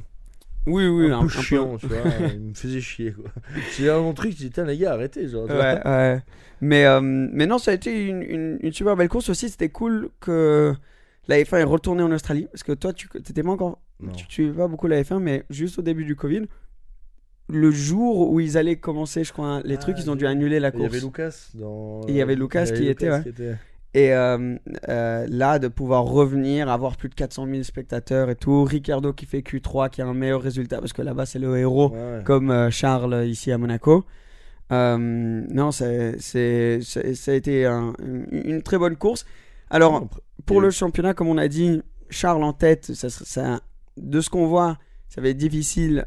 Oui, 0.67 0.87
oui, 0.87 1.11
un, 1.11 1.23
peu 1.23 1.29
chiant, 1.29 1.77
tu 1.79 1.87
vois. 1.87 1.97
il 2.33 2.39
me 2.39 2.53
faisait 2.53 2.81
chier, 2.81 3.11
quoi. 3.13 3.31
J'ai 3.77 3.89
un 3.89 4.13
truc, 4.13 4.35
dit, 4.35 4.51
Tiens, 4.51 4.65
les 4.65 4.77
gars, 4.77 4.93
arrêtez. 4.93 5.27
Genre. 5.27 5.45
Ouais, 5.49 5.79
ouais. 5.83 6.21
Mais, 6.61 6.85
euh, 6.85 6.99
mais 7.01 7.47
non, 7.47 7.57
ça 7.57 7.71
a 7.71 7.73
été 7.73 8.07
une, 8.07 8.21
une, 8.21 8.59
une 8.61 8.73
super 8.73 8.95
belle 8.95 9.09
course 9.09 9.29
aussi. 9.29 9.49
C'était 9.49 9.69
cool 9.69 10.09
que 10.19 10.73
la 11.27 11.37
F1 11.41 11.57
est 11.59 11.63
retournée 11.63 12.03
en 12.03 12.11
Australie. 12.11 12.47
Parce 12.51 12.63
que 12.63 12.73
toi, 12.73 12.93
tu 12.93 13.07
t'étais 13.09 13.41
pas 13.43 13.49
encore. 13.51 13.79
Non. 14.01 14.11
Tu, 14.11 14.27
tu 14.27 14.51
pas 14.51 14.67
beaucoup 14.67 14.87
la 14.87 15.01
F1, 15.01 15.19
mais 15.19 15.45
juste 15.49 15.79
au 15.79 15.81
début 15.81 16.05
du 16.05 16.15
Covid, 16.15 16.43
le 17.49 17.71
jour 17.71 18.29
où 18.31 18.39
ils 18.39 18.57
allaient 18.57 18.75
commencer, 18.77 19.23
je 19.23 19.33
crois, 19.33 19.61
les 19.65 19.75
Ah, 19.75 19.77
trucs, 19.77 19.97
ils 19.99 20.11
ont 20.11 20.15
dû 20.15 20.27
annuler 20.27 20.59
la 20.59 20.69
Il 20.73 20.81
y 20.81 20.85
avait 20.85 20.99
course. 20.99 21.03
Lucas 21.03 21.49
dans. 21.55 22.01
Il 22.07 22.15
y 22.15 22.21
avait 22.21 22.35
Lucas 22.35 22.65
il 22.65 22.69
y 22.69 22.73
qui 22.73 22.81
avait 22.83 22.91
était, 22.91 23.05
Lucas 23.05 23.17
ouais. 23.17 23.23
qui 23.23 23.29
était- 23.29 23.55
Et 23.95 24.13
euh, 24.13 24.55
euh, 24.87 25.25
là, 25.29 25.57
de 25.57 25.67
pouvoir 25.67 26.03
revenir, 26.03 26.69
avoir 26.69 26.95
plus 26.95 27.09
de 27.09 27.15
400 27.15 27.47
000 27.47 27.63
spectateurs 27.63 28.29
et 28.29 28.35
tout. 28.35 28.63
Ricardo 28.63 29.13
qui 29.13 29.25
fait 29.25 29.39
Q3, 29.39 29.89
qui 29.89 30.01
a 30.03 30.05
un 30.05 30.13
meilleur 30.13 30.41
résultat, 30.43 30.77
parce 30.79 30.93
que 30.93 31.01
là-bas, 31.01 31.25
c'est 31.25 31.39
le 31.39 31.57
héros, 31.57 31.91
Ouais, 31.91 32.21
comme 32.23 32.51
euh, 32.51 32.69
Charles 32.69 33.25
ici 33.25 33.51
à 33.51 33.57
Monaco. 33.57 34.05
Non, 34.71 35.71
c'est, 35.71 36.19
c'est, 36.19 36.79
c'est- 36.83 37.15
ça 37.15 37.31
a 37.31 37.33
été 37.33 37.65
un- 37.65 37.93
une, 38.31 38.61
très 38.61 38.77
bonne 38.77 38.95
course. 38.95 39.25
Alors, 39.69 40.07
pour 40.45 40.61
le 40.61 40.69
championnat, 40.71 41.13
comme 41.13 41.27
on 41.27 41.37
a 41.37 41.47
dit, 41.47 41.81
Charles 42.09 42.43
en 42.43 42.53
tête, 42.53 42.93
ça, 42.93 43.09
serait- 43.09 43.25
ça- 43.25 43.61
de 43.97 44.21
ce 44.21 44.29
qu'on 44.29 44.47
voit, 44.47 44.77
ça 45.07 45.21
va 45.21 45.29
être 45.29 45.37
difficile 45.37 46.05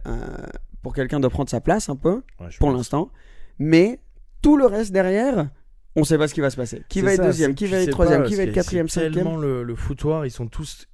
pour 0.82 0.94
quelqu'un 0.94 1.20
de 1.20 1.28
prendre 1.28 1.50
sa 1.50 1.60
place 1.60 1.88
un 1.88 1.96
peu, 1.96 2.22
Ouais, 2.40 2.48
pour 2.58 2.68
pense. 2.68 2.76
l'instant. 2.76 3.10
Mais 3.58 4.00
tout 4.40 4.56
le 4.56 4.66
reste 4.66 4.92
derrière, 4.92 5.48
on 5.96 6.04
sait 6.04 6.18
pas 6.18 6.28
ce 6.28 6.34
qui 6.34 6.40
va 6.40 6.50
se 6.50 6.56
passer. 6.56 6.82
Qui 6.88 7.00
va 7.00 7.14
être 7.14 7.22
deuxième, 7.22 7.54
qui 7.54 7.66
va 7.66 7.78
être 7.78 7.90
troisième, 7.90 8.22
pas, 8.22 8.28
qui 8.28 8.34
va 8.34 8.44
être 8.44 8.52
quatrième, 8.52 8.88
c'est 8.88 9.00
cinquième. 9.00 9.14
Tellement 9.14 9.36
le, 9.36 9.62
le 9.62 9.74
foutoir, 9.74 10.26
ils 10.26 10.30
sont 10.30 10.46
tous 10.46 10.88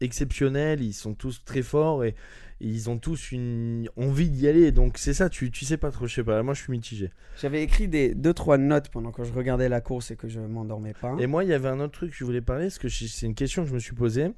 exceptionnels, 0.00 0.82
ils 0.82 0.92
sont 0.92 1.14
tous 1.14 1.42
très 1.44 1.62
forts 1.62 2.04
et, 2.04 2.14
et 2.60 2.66
ils 2.68 2.90
ont 2.90 2.98
tous 2.98 3.32
une 3.32 3.88
envie 3.96 4.28
d'y 4.28 4.46
aller. 4.46 4.72
Donc 4.72 4.98
c'est 4.98 5.14
ça, 5.14 5.30
tu, 5.30 5.50
tu 5.50 5.64
sais 5.64 5.78
pas 5.78 5.90
trop, 5.90 6.06
je 6.06 6.14
sais 6.14 6.24
pas. 6.24 6.42
Moi, 6.42 6.52
je 6.52 6.62
suis 6.62 6.70
mitigé. 6.70 7.10
J'avais 7.40 7.62
écrit 7.62 7.88
des 7.88 8.14
deux 8.14 8.34
trois 8.34 8.58
notes 8.58 8.90
pendant 8.90 9.10
que 9.10 9.24
je 9.24 9.32
regardais 9.32 9.68
la 9.70 9.80
course 9.80 10.10
et 10.10 10.16
que 10.16 10.28
je 10.28 10.40
m'endormais 10.40 10.92
pas. 10.92 11.16
Et 11.18 11.26
moi, 11.26 11.44
il 11.44 11.50
y 11.50 11.54
avait 11.54 11.68
un 11.68 11.80
autre 11.80 11.94
truc 11.94 12.10
que 12.10 12.16
je 12.16 12.24
voulais 12.24 12.42
parler, 12.42 12.64
parce 12.64 12.78
que 12.78 12.88
c'est 12.88 13.26
une 13.26 13.34
question 13.34 13.62
que 13.62 13.70
je 13.70 13.74
me 13.74 13.78
suis 13.78 13.94
posée. 13.94 14.32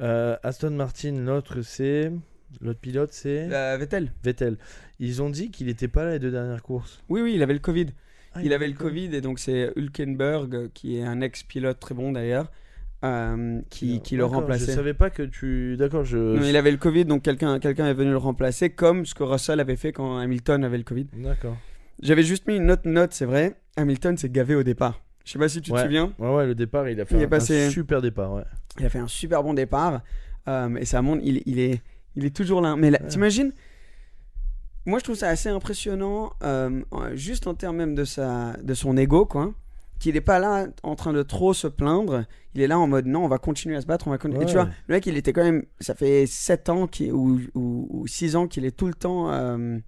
Euh, 0.00 0.36
Aston 0.42 0.70
Martin, 0.70 1.12
l'autre 1.12 1.62
c'est. 1.62 2.12
L'autre 2.60 2.80
pilote 2.80 3.12
c'est. 3.12 3.48
Euh, 3.50 3.76
Vettel. 3.78 4.12
Vettel. 4.22 4.58
Ils 4.98 5.22
ont 5.22 5.30
dit 5.30 5.50
qu'il 5.50 5.68
était 5.68 5.88
pas 5.88 6.04
là 6.04 6.12
les 6.12 6.18
deux 6.18 6.30
dernières 6.30 6.62
courses. 6.62 7.02
Oui, 7.08 7.22
oui, 7.22 7.32
il 7.34 7.42
avait 7.42 7.54
le 7.54 7.58
Covid. 7.58 7.86
Ah, 8.34 8.40
il 8.42 8.52
avait 8.52 8.68
le 8.68 8.74
Covid 8.74 9.14
et 9.14 9.20
donc 9.20 9.38
c'est 9.38 9.72
Hülkenberg, 9.76 10.70
qui 10.72 10.96
est 10.98 11.02
un 11.04 11.20
ex-pilote 11.20 11.78
très 11.80 11.94
bon 11.94 12.12
d'ailleurs, 12.12 12.50
euh, 13.04 13.60
qui, 13.68 14.00
qui 14.00 14.16
le 14.16 14.24
remplaçait. 14.24 14.66
Je 14.72 14.76
savais 14.76 14.94
pas 14.94 15.10
que 15.10 15.22
tu. 15.22 15.76
D'accord, 15.76 16.04
je. 16.04 16.16
Non, 16.18 16.42
il 16.46 16.56
avait 16.56 16.70
le 16.70 16.76
Covid, 16.78 17.04
donc 17.04 17.22
quelqu'un 17.22 17.58
quelqu'un 17.58 17.86
est 17.88 17.94
venu 17.94 18.10
le 18.10 18.16
remplacer, 18.16 18.70
comme 18.70 19.04
ce 19.06 19.14
que 19.14 19.22
Russell 19.22 19.60
avait 19.60 19.76
fait 19.76 19.92
quand 19.92 20.18
Hamilton 20.18 20.64
avait 20.64 20.78
le 20.78 20.84
Covid. 20.84 21.06
D'accord. 21.16 21.56
J'avais 22.00 22.22
juste 22.22 22.46
mis 22.46 22.56
une 22.56 22.70
autre 22.70 22.88
note, 22.88 23.12
c'est 23.12 23.26
vrai. 23.26 23.54
Hamilton 23.76 24.16
s'est 24.16 24.30
gavé 24.30 24.54
au 24.54 24.62
départ. 24.62 25.00
Je 25.24 25.32
sais 25.32 25.38
pas 25.38 25.48
si 25.48 25.60
tu 25.60 25.70
te 25.70 25.76
Ouais. 25.76 25.82
souviens. 25.82 26.12
Ouais, 26.18 26.34
ouais, 26.34 26.46
le 26.46 26.54
départ, 26.54 26.88
il 26.88 27.00
a 27.00 27.04
fait 27.04 27.16
Il 27.16 27.22
un, 27.24 27.28
passé- 27.28 27.66
un 27.66 27.70
super 27.70 28.00
départ, 28.02 28.32
ouais. 28.32 28.42
Il 28.80 28.86
a 28.86 28.88
fait 28.88 28.98
un 28.98 29.06
super 29.08 29.42
bon 29.42 29.54
départ. 29.54 30.00
euh, 30.48 30.74
et 30.76 30.84
ça 30.84 31.00
montre, 31.02 31.22
il, 31.24 31.42
il, 31.46 31.60
est, 31.60 31.80
il 32.16 32.24
est 32.24 32.34
toujours 32.34 32.60
là. 32.60 32.74
Mais 32.76 32.90
là, 32.90 32.98
Ouais. 33.00 33.08
t'imagines 33.08 33.52
Moi, 34.86 34.98
je 34.98 35.04
trouve 35.04 35.16
ça 35.16 35.28
assez 35.28 35.48
impressionnant, 35.48 36.32
euh, 36.42 36.82
juste 37.14 37.46
en 37.46 37.54
termes 37.54 37.76
même 37.76 37.94
de, 37.94 38.04
sa, 38.04 38.54
de 38.62 38.74
son 38.74 38.96
ego, 38.96 39.26
quoi. 39.26 39.52
Qu'il 40.00 40.14
n'est 40.14 40.20
pas 40.20 40.40
là 40.40 40.66
en 40.82 40.96
train 40.96 41.12
de 41.12 41.22
trop 41.22 41.54
se 41.54 41.68
plaindre. 41.68 42.24
Il 42.54 42.60
est 42.60 42.66
là 42.66 42.76
en 42.78 42.88
mode 42.88 43.06
non, 43.06 43.24
on 43.24 43.28
va 43.28 43.38
continuer 43.38 43.76
à 43.76 43.80
se 43.80 43.86
battre. 43.86 44.08
On 44.08 44.10
va 44.10 44.18
con- 44.18 44.30
Et 44.32 44.38
tu 44.40 44.56
Ouais. 44.56 44.64
vois, 44.64 44.68
le 44.88 44.94
mec, 44.96 45.06
il 45.06 45.16
était 45.16 45.32
quand 45.32 45.44
même. 45.44 45.62
Ça 45.78 45.94
fait 45.94 46.26
7 46.26 46.68
ans 46.70 46.88
ou, 47.12 47.40
ou, 47.54 47.86
ou 47.88 48.06
6 48.08 48.34
ans 48.34 48.48
qu'il 48.48 48.64
est 48.64 48.76
tout 48.76 48.88
le 48.88 48.94
temps 48.94 49.30
euh, 49.30 49.78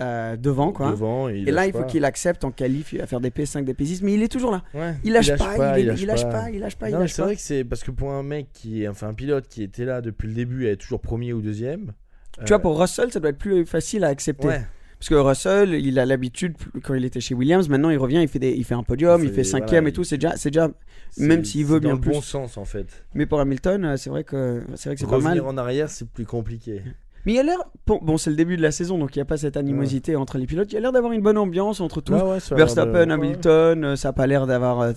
euh, 0.00 0.36
devant, 0.36 0.72
quoi. 0.72 0.90
Devant, 0.90 1.28
et, 1.28 1.36
il 1.38 1.48
Et 1.48 1.52
là, 1.52 1.62
lâche 1.62 1.66
il 1.68 1.72
faut 1.72 1.84
qu'il 1.84 2.04
accepte 2.04 2.44
en 2.44 2.50
qualif, 2.50 2.94
va 2.94 3.06
faire 3.06 3.20
des 3.20 3.30
P5, 3.30 3.62
des 3.62 3.74
P6, 3.74 4.00
mais 4.02 4.14
il 4.14 4.22
est 4.24 4.28
toujours 4.28 4.50
là. 4.50 4.64
Ouais, 4.74 4.94
Il 5.04 5.12
lâche, 5.12 5.36
pas, 5.36 5.78
il, 5.78 5.86
il 5.96 6.06
lâche 6.06 6.24
pas, 6.28 6.50
il 6.50 6.58
lâche 6.58 6.74
pas, 6.76 6.88
il 6.90 6.92
lâche 6.96 7.12
c'est 7.12 7.22
pas. 7.22 7.26
vrai 7.26 7.36
que 7.36 7.42
c'est 7.42 7.62
parce 7.62 7.84
que 7.84 7.92
pour 7.92 8.10
un 8.10 8.24
mec 8.24 8.48
qui 8.52 8.82
est, 8.82 8.88
enfin 8.88 9.06
un 9.08 9.14
pilote 9.14 9.46
qui 9.46 9.62
était 9.62 9.84
là 9.84 10.00
depuis 10.00 10.26
le 10.26 10.34
début, 10.34 10.66
elle 10.66 10.72
est 10.72 10.76
toujours 10.78 11.00
premier 11.00 11.32
ou 11.32 11.40
deuxième. 11.42 11.92
Tu 12.38 12.48
vois, 12.48 12.58
pour 12.58 12.80
Russell, 12.80 13.12
ça 13.12 13.20
doit 13.20 13.30
être 13.30 13.38
plus 13.38 13.66
facile 13.66 14.04
à 14.04 14.08
accepter. 14.08 14.48
Ouais. 14.48 14.62
Parce 14.98 15.08
que 15.08 15.14
Russell, 15.14 15.74
il 15.74 15.98
a 15.98 16.04
l'habitude, 16.04 16.56
quand 16.82 16.92
il 16.92 17.06
était 17.06 17.20
chez 17.20 17.34
Williams, 17.34 17.70
maintenant 17.70 17.88
il 17.88 17.96
revient, 17.96 18.20
il 18.20 18.28
fait, 18.28 18.38
des, 18.38 18.50
il 18.50 18.64
fait 18.64 18.74
un 18.74 18.82
podium, 18.82 19.24
Il 19.24 19.32
fait 19.32 19.44
cinquième 19.44 19.84
voilà, 19.84 19.88
et 19.88 19.92
tout, 19.92 20.04
c'est 20.04 20.18
déjà, 20.18 20.34
déjà. 20.34 20.70
Même 21.16 21.42
s'il 21.42 21.64
veut 21.64 21.80
bien 21.80 21.90
dans 21.90 21.94
le 21.96 22.00
plus. 22.02 22.12
bon 22.12 22.20
sens 22.20 22.58
en 22.58 22.66
fait. 22.66 23.04
Mais 23.14 23.24
pour 23.24 23.40
Hamilton, 23.40 23.84
euh, 23.84 23.96
c'est 23.96 24.10
vrai 24.10 24.24
que 24.24 24.62
c'est 24.74 24.90
vrai 24.90 24.94
que 24.96 25.00
c'est 25.00 25.06
pas 25.06 25.16
Revenir 25.16 25.42
mal. 25.44 25.54
en 25.54 25.56
arrière, 25.56 25.88
c'est 25.88 26.06
plus 26.06 26.26
compliqué. 26.26 26.82
Mais 27.24 27.32
il 27.32 27.38
a 27.38 27.42
l'air. 27.42 27.58
Bon, 27.86 28.18
c'est 28.18 28.30
le 28.30 28.36
début 28.36 28.58
de 28.58 28.62
la 28.62 28.70
saison, 28.72 28.98
donc 28.98 29.16
il 29.16 29.18
n'y 29.18 29.22
a 29.22 29.26
pas 29.26 29.38
cette 29.38 29.56
animosité 29.56 30.16
entre 30.16 30.36
les 30.36 30.46
pilotes. 30.46 30.70
Il 30.72 30.76
a 30.76 30.80
l'air 30.80 30.92
d'avoir 30.92 31.12
une 31.12 31.22
bonne 31.22 31.38
ambiance 31.38 31.80
entre 31.80 32.02
tous. 32.02 32.12
Ouais, 32.12 32.22
ouais, 32.22 32.38
Verstappen, 32.52 33.08
Hamilton, 33.10 33.84
euh, 33.84 33.96
ça 33.96 34.08
n'a 34.08 34.12
pas 34.12 34.26
l'air 34.26 34.46
d'avoir 34.46 34.92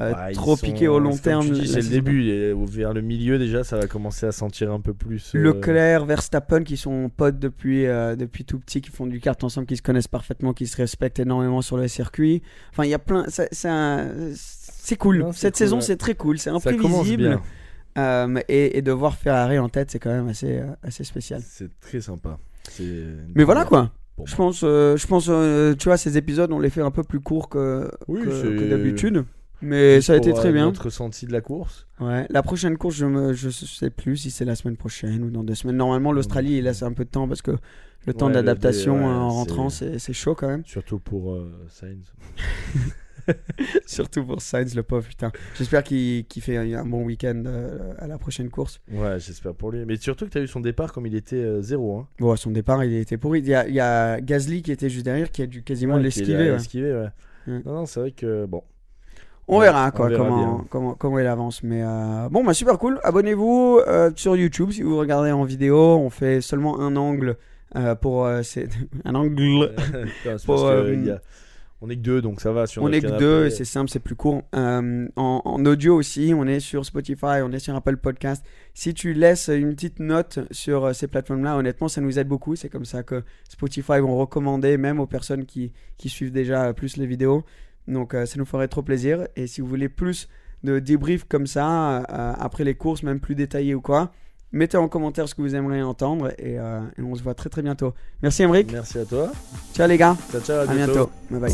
euh, 0.00 0.12
ils 0.30 0.34
trop 0.34 0.56
piqué 0.56 0.88
au 0.88 0.98
long 0.98 1.16
terme. 1.16 1.54
c'est 1.54 1.82
le 1.82 1.88
début. 1.88 2.28
et 2.28 2.52
vers 2.52 2.92
le 2.92 3.00
milieu 3.00 3.38
déjà, 3.38 3.62
ça 3.64 3.76
va 3.76 3.86
commencer 3.86 4.26
à 4.26 4.32
sentir 4.32 4.72
un 4.72 4.80
peu 4.80 4.92
plus. 4.94 5.32
euh, 5.34 5.38
Leclerc, 5.40 6.04
Verstappen, 6.04 6.62
qui 6.64 6.76
sont 6.76 7.10
potes 7.16 7.38
depuis, 7.38 7.86
euh, 7.86 8.16
depuis 8.16 8.44
tout 8.44 8.58
petit, 8.58 8.80
qui 8.80 8.90
font 8.90 9.06
du 9.06 9.20
kart 9.20 9.42
ensemble, 9.44 9.66
qui 9.66 9.76
se 9.76 9.82
connaissent 9.82 10.08
parfaitement, 10.08 10.52
qui 10.52 10.66
se 10.66 10.76
respectent 10.76 11.20
énormément 11.20 11.62
sur 11.62 11.76
le 11.76 11.86
circuit. 11.88 12.42
Enfin, 12.72 12.84
il 12.84 12.90
y 12.90 12.94
a 12.94 12.98
plein. 12.98 13.24
C'est 13.28 13.68
un- 13.68 14.08
cool. 14.98 15.18
Non, 15.18 15.32
Cette 15.32 15.54
cool, 15.54 15.58
saison, 15.58 15.76
ouais. 15.76 15.82
c'est 15.82 15.96
très 15.96 16.14
cool. 16.14 16.38
C'est 16.38 16.50
imprévisible. 16.50 17.40
et, 17.96 18.78
et 18.78 18.82
de 18.82 18.90
voir 18.92 19.14
Ferrari 19.16 19.58
en 19.58 19.68
tête, 19.68 19.90
c'est 19.90 19.98
quand 20.00 20.10
même 20.10 20.28
assez, 20.28 20.60
assez 20.82 21.04
spécial. 21.04 21.40
C'est 21.44 21.70
très 21.80 22.00
sympa. 22.00 22.38
Mais 23.34 23.44
voilà 23.44 23.64
quoi. 23.64 23.92
Je 24.24 24.34
pense, 24.36 24.60
je 24.60 25.06
pense 25.06 25.30
tu 25.78 25.84
vois, 25.84 25.96
ces 25.96 26.16
épisodes, 26.16 26.50
on 26.52 26.58
les 26.58 26.70
fait 26.70 26.80
un 26.82 26.90
peu 26.90 27.02
plus 27.02 27.20
courts 27.20 27.48
que, 27.48 27.90
Oui, 28.08 28.22
que, 28.22 28.30
c'est- 28.30 28.56
que 28.56 28.68
d'habitude. 28.70 29.24
Mais 29.62 29.96
Juste 29.96 30.08
ça 30.08 30.12
a 30.14 30.16
été 30.16 30.30
pour, 30.30 30.40
très 30.40 30.48
euh, 30.48 30.52
bien. 30.52 30.66
Notre 30.66 30.84
ressenti 30.84 31.26
de 31.26 31.32
la 31.32 31.40
course. 31.40 31.86
Ouais. 32.00 32.26
La 32.30 32.42
prochaine 32.42 32.76
course, 32.76 32.96
je 32.96 33.06
me, 33.06 33.32
je 33.32 33.48
sais 33.50 33.90
plus 33.90 34.16
si 34.16 34.30
c'est 34.30 34.44
la 34.44 34.54
semaine 34.56 34.76
prochaine 34.76 35.22
ou 35.24 35.30
dans 35.30 35.44
deux 35.44 35.54
semaines. 35.54 35.76
Normalement, 35.76 36.12
l'Australie, 36.12 36.58
il 36.58 36.64
laisse 36.64 36.82
un 36.82 36.92
peu 36.92 37.04
de 37.04 37.10
temps 37.10 37.28
parce 37.28 37.42
que 37.42 37.52
le 38.06 38.12
temps 38.14 38.26
Ouais, 38.26 38.32
d'adaptation 38.32 38.96
ouais, 38.96 39.04
euh, 39.04 39.18
en 39.18 39.30
rentrant, 39.30 39.70
c'est 39.70 40.12
chaud 40.12 40.34
quand 40.34 40.48
même. 40.48 40.64
Surtout 40.66 40.98
pour 40.98 41.32
euh, 41.32 41.50
Sainz. 41.68 42.12
Surtout 43.86 44.24
pour 44.24 44.42
Sainz, 44.42 44.74
le 44.74 44.82
pauvre 44.82 45.06
putain. 45.06 45.32
J'espère 45.56 45.82
qu'il 45.82 46.26
qu'il 46.26 46.42
fait 46.42 46.56
un, 46.74 46.84
bon 46.84 47.04
week-end 47.04 47.42
euh, 47.46 47.94
à 47.98 48.06
la 48.06 48.18
prochaine 48.18 48.50
course. 48.50 48.80
Ouais, 48.90 49.18
j'espère 49.18 49.54
pour 49.54 49.70
lui. 49.70 49.84
Mais 49.86 49.96
surtout 49.96 50.26
que 50.26 50.30
tu 50.30 50.38
as 50.38 50.42
eu 50.42 50.48
son 50.48 50.60
départ 50.60 50.92
comme 50.92 51.06
il 51.06 51.14
était 51.14 51.36
euh, 51.36 51.62
zéro. 51.62 51.98
Hein. 51.98 52.08
Bon, 52.18 52.34
son 52.36 52.50
départ, 52.50 52.84
il 52.84 52.94
était 52.94 53.16
pourri. 53.16 53.40
Il 53.40 53.48
y 53.48 53.54
a, 53.54 53.66
il 53.66 53.74
y 53.74 53.80
a 53.80 54.20
Gasly 54.20 54.62
qui 54.62 54.72
était 54.72 54.90
juste 54.90 55.04
derrière, 55.04 55.30
qui 55.30 55.42
a 55.42 55.46
dû 55.46 55.62
quasiment 55.62 55.94
Ouais, 55.94 56.02
l'esquiver. 56.02 56.52
Ouais. 56.52 57.08
Non, 57.46 57.72
non, 57.72 57.86
c'est 57.86 58.00
vrai 58.00 58.10
que 58.10 58.46
bon. 58.46 58.62
On 59.46 59.58
Ouais, 59.58 59.66
verra 59.66 59.88
on 59.88 59.90
quoi, 59.96 60.08
verra 60.08 60.24
comment, 60.24 60.64
comment, 60.70 60.94
comment 60.94 61.18
il 61.18 61.26
avance. 61.26 61.62
Mais 61.62 61.82
euh, 61.82 62.28
bon, 62.30 62.42
bah 62.44 62.54
super 62.54 62.78
cool. 62.78 62.98
Abonnez-vous 63.04 63.80
euh, 63.86 64.10
sur 64.16 64.36
YouTube 64.36 64.70
si 64.70 64.82
vous 64.82 64.96
regardez 64.96 65.32
en 65.32 65.44
vidéo. 65.44 65.76
On 65.98 66.10
fait 66.10 66.40
seulement 66.40 66.80
un 66.80 66.96
angle 66.96 67.36
euh, 67.76 67.94
pour. 67.94 68.26
c'est 68.42 68.68
un 69.04 69.14
angle. 69.14 69.74
Pour, 70.46 70.62
que 70.62 71.10
a- 71.10 71.20
On 71.82 71.90
est 71.90 71.96
que 71.96 72.00
deux, 72.00 72.22
donc 72.22 72.40
ça 72.40 72.52
va. 72.52 72.66
Sur 72.66 72.82
On 72.82 72.90
est 72.90 73.02
que 73.02 73.18
deux, 73.18 73.46
et 73.46 73.50
c'est 73.50 73.66
simple, 73.66 73.90
c'est 73.90 73.98
plus 73.98 74.14
court. 74.16 74.42
En, 74.54 75.06
en 75.16 75.66
audio 75.66 75.94
aussi, 75.96 76.32
on 76.34 76.46
est 76.46 76.60
sur 76.60 76.86
Spotify, 76.86 77.42
on 77.42 77.52
est 77.52 77.58
sur 77.58 77.74
Apple 77.76 77.98
Podcast. 77.98 78.42
Si 78.72 78.94
tu 78.94 79.12
laisses 79.12 79.48
une 79.48 79.74
petite 79.74 79.98
note 80.00 80.38
sur 80.50 80.94
ces 80.94 81.06
plateformes-là, 81.08 81.56
honnêtement, 81.58 81.88
ça 81.88 82.00
nous 82.00 82.18
aide 82.18 82.28
beaucoup. 82.28 82.56
C'est 82.56 82.70
comme 82.70 82.86
ça 82.86 83.02
que 83.02 83.22
Spotify 83.50 83.98
vont 84.00 84.16
recommander, 84.16 84.78
même 84.78 85.00
aux 85.00 85.06
personnes 85.06 85.44
qui, 85.44 85.72
qui 85.98 86.08
suivent 86.08 86.32
déjà 86.32 86.72
plus 86.72 86.96
les 86.96 87.06
vidéos. 87.06 87.44
Donc, 87.88 88.14
euh, 88.14 88.26
ça 88.26 88.38
nous 88.38 88.44
ferait 88.44 88.68
trop 88.68 88.82
plaisir. 88.82 89.26
Et 89.36 89.46
si 89.46 89.60
vous 89.60 89.66
voulez 89.66 89.88
plus 89.88 90.28
de 90.62 90.78
débriefs 90.78 91.24
comme 91.28 91.46
ça, 91.46 91.98
euh, 91.98 92.32
après 92.38 92.64
les 92.64 92.74
courses, 92.74 93.02
même 93.02 93.20
plus 93.20 93.34
détaillés 93.34 93.74
ou 93.74 93.80
quoi, 93.80 94.12
mettez 94.52 94.76
en 94.76 94.88
commentaire 94.88 95.28
ce 95.28 95.34
que 95.34 95.42
vous 95.42 95.54
aimeriez 95.54 95.82
entendre. 95.82 96.32
Et, 96.38 96.58
euh, 96.58 96.80
et 96.98 97.02
on 97.02 97.14
se 97.14 97.22
voit 97.22 97.34
très 97.34 97.50
très 97.50 97.62
bientôt. 97.62 97.92
Merci, 98.22 98.42
Emric. 98.42 98.72
Merci 98.72 98.98
à 98.98 99.04
toi. 99.04 99.30
Ciao, 99.74 99.86
les 99.86 99.98
gars. 99.98 100.16
Ciao, 100.32 100.40
ciao, 100.40 100.56
à, 100.58 100.70
À 100.70 100.74
bientôt. 100.74 101.10
Bye 101.30 101.40
bye. 101.40 101.52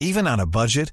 Even 0.00 0.28
on 0.28 0.38
a 0.38 0.46
budget, 0.46 0.92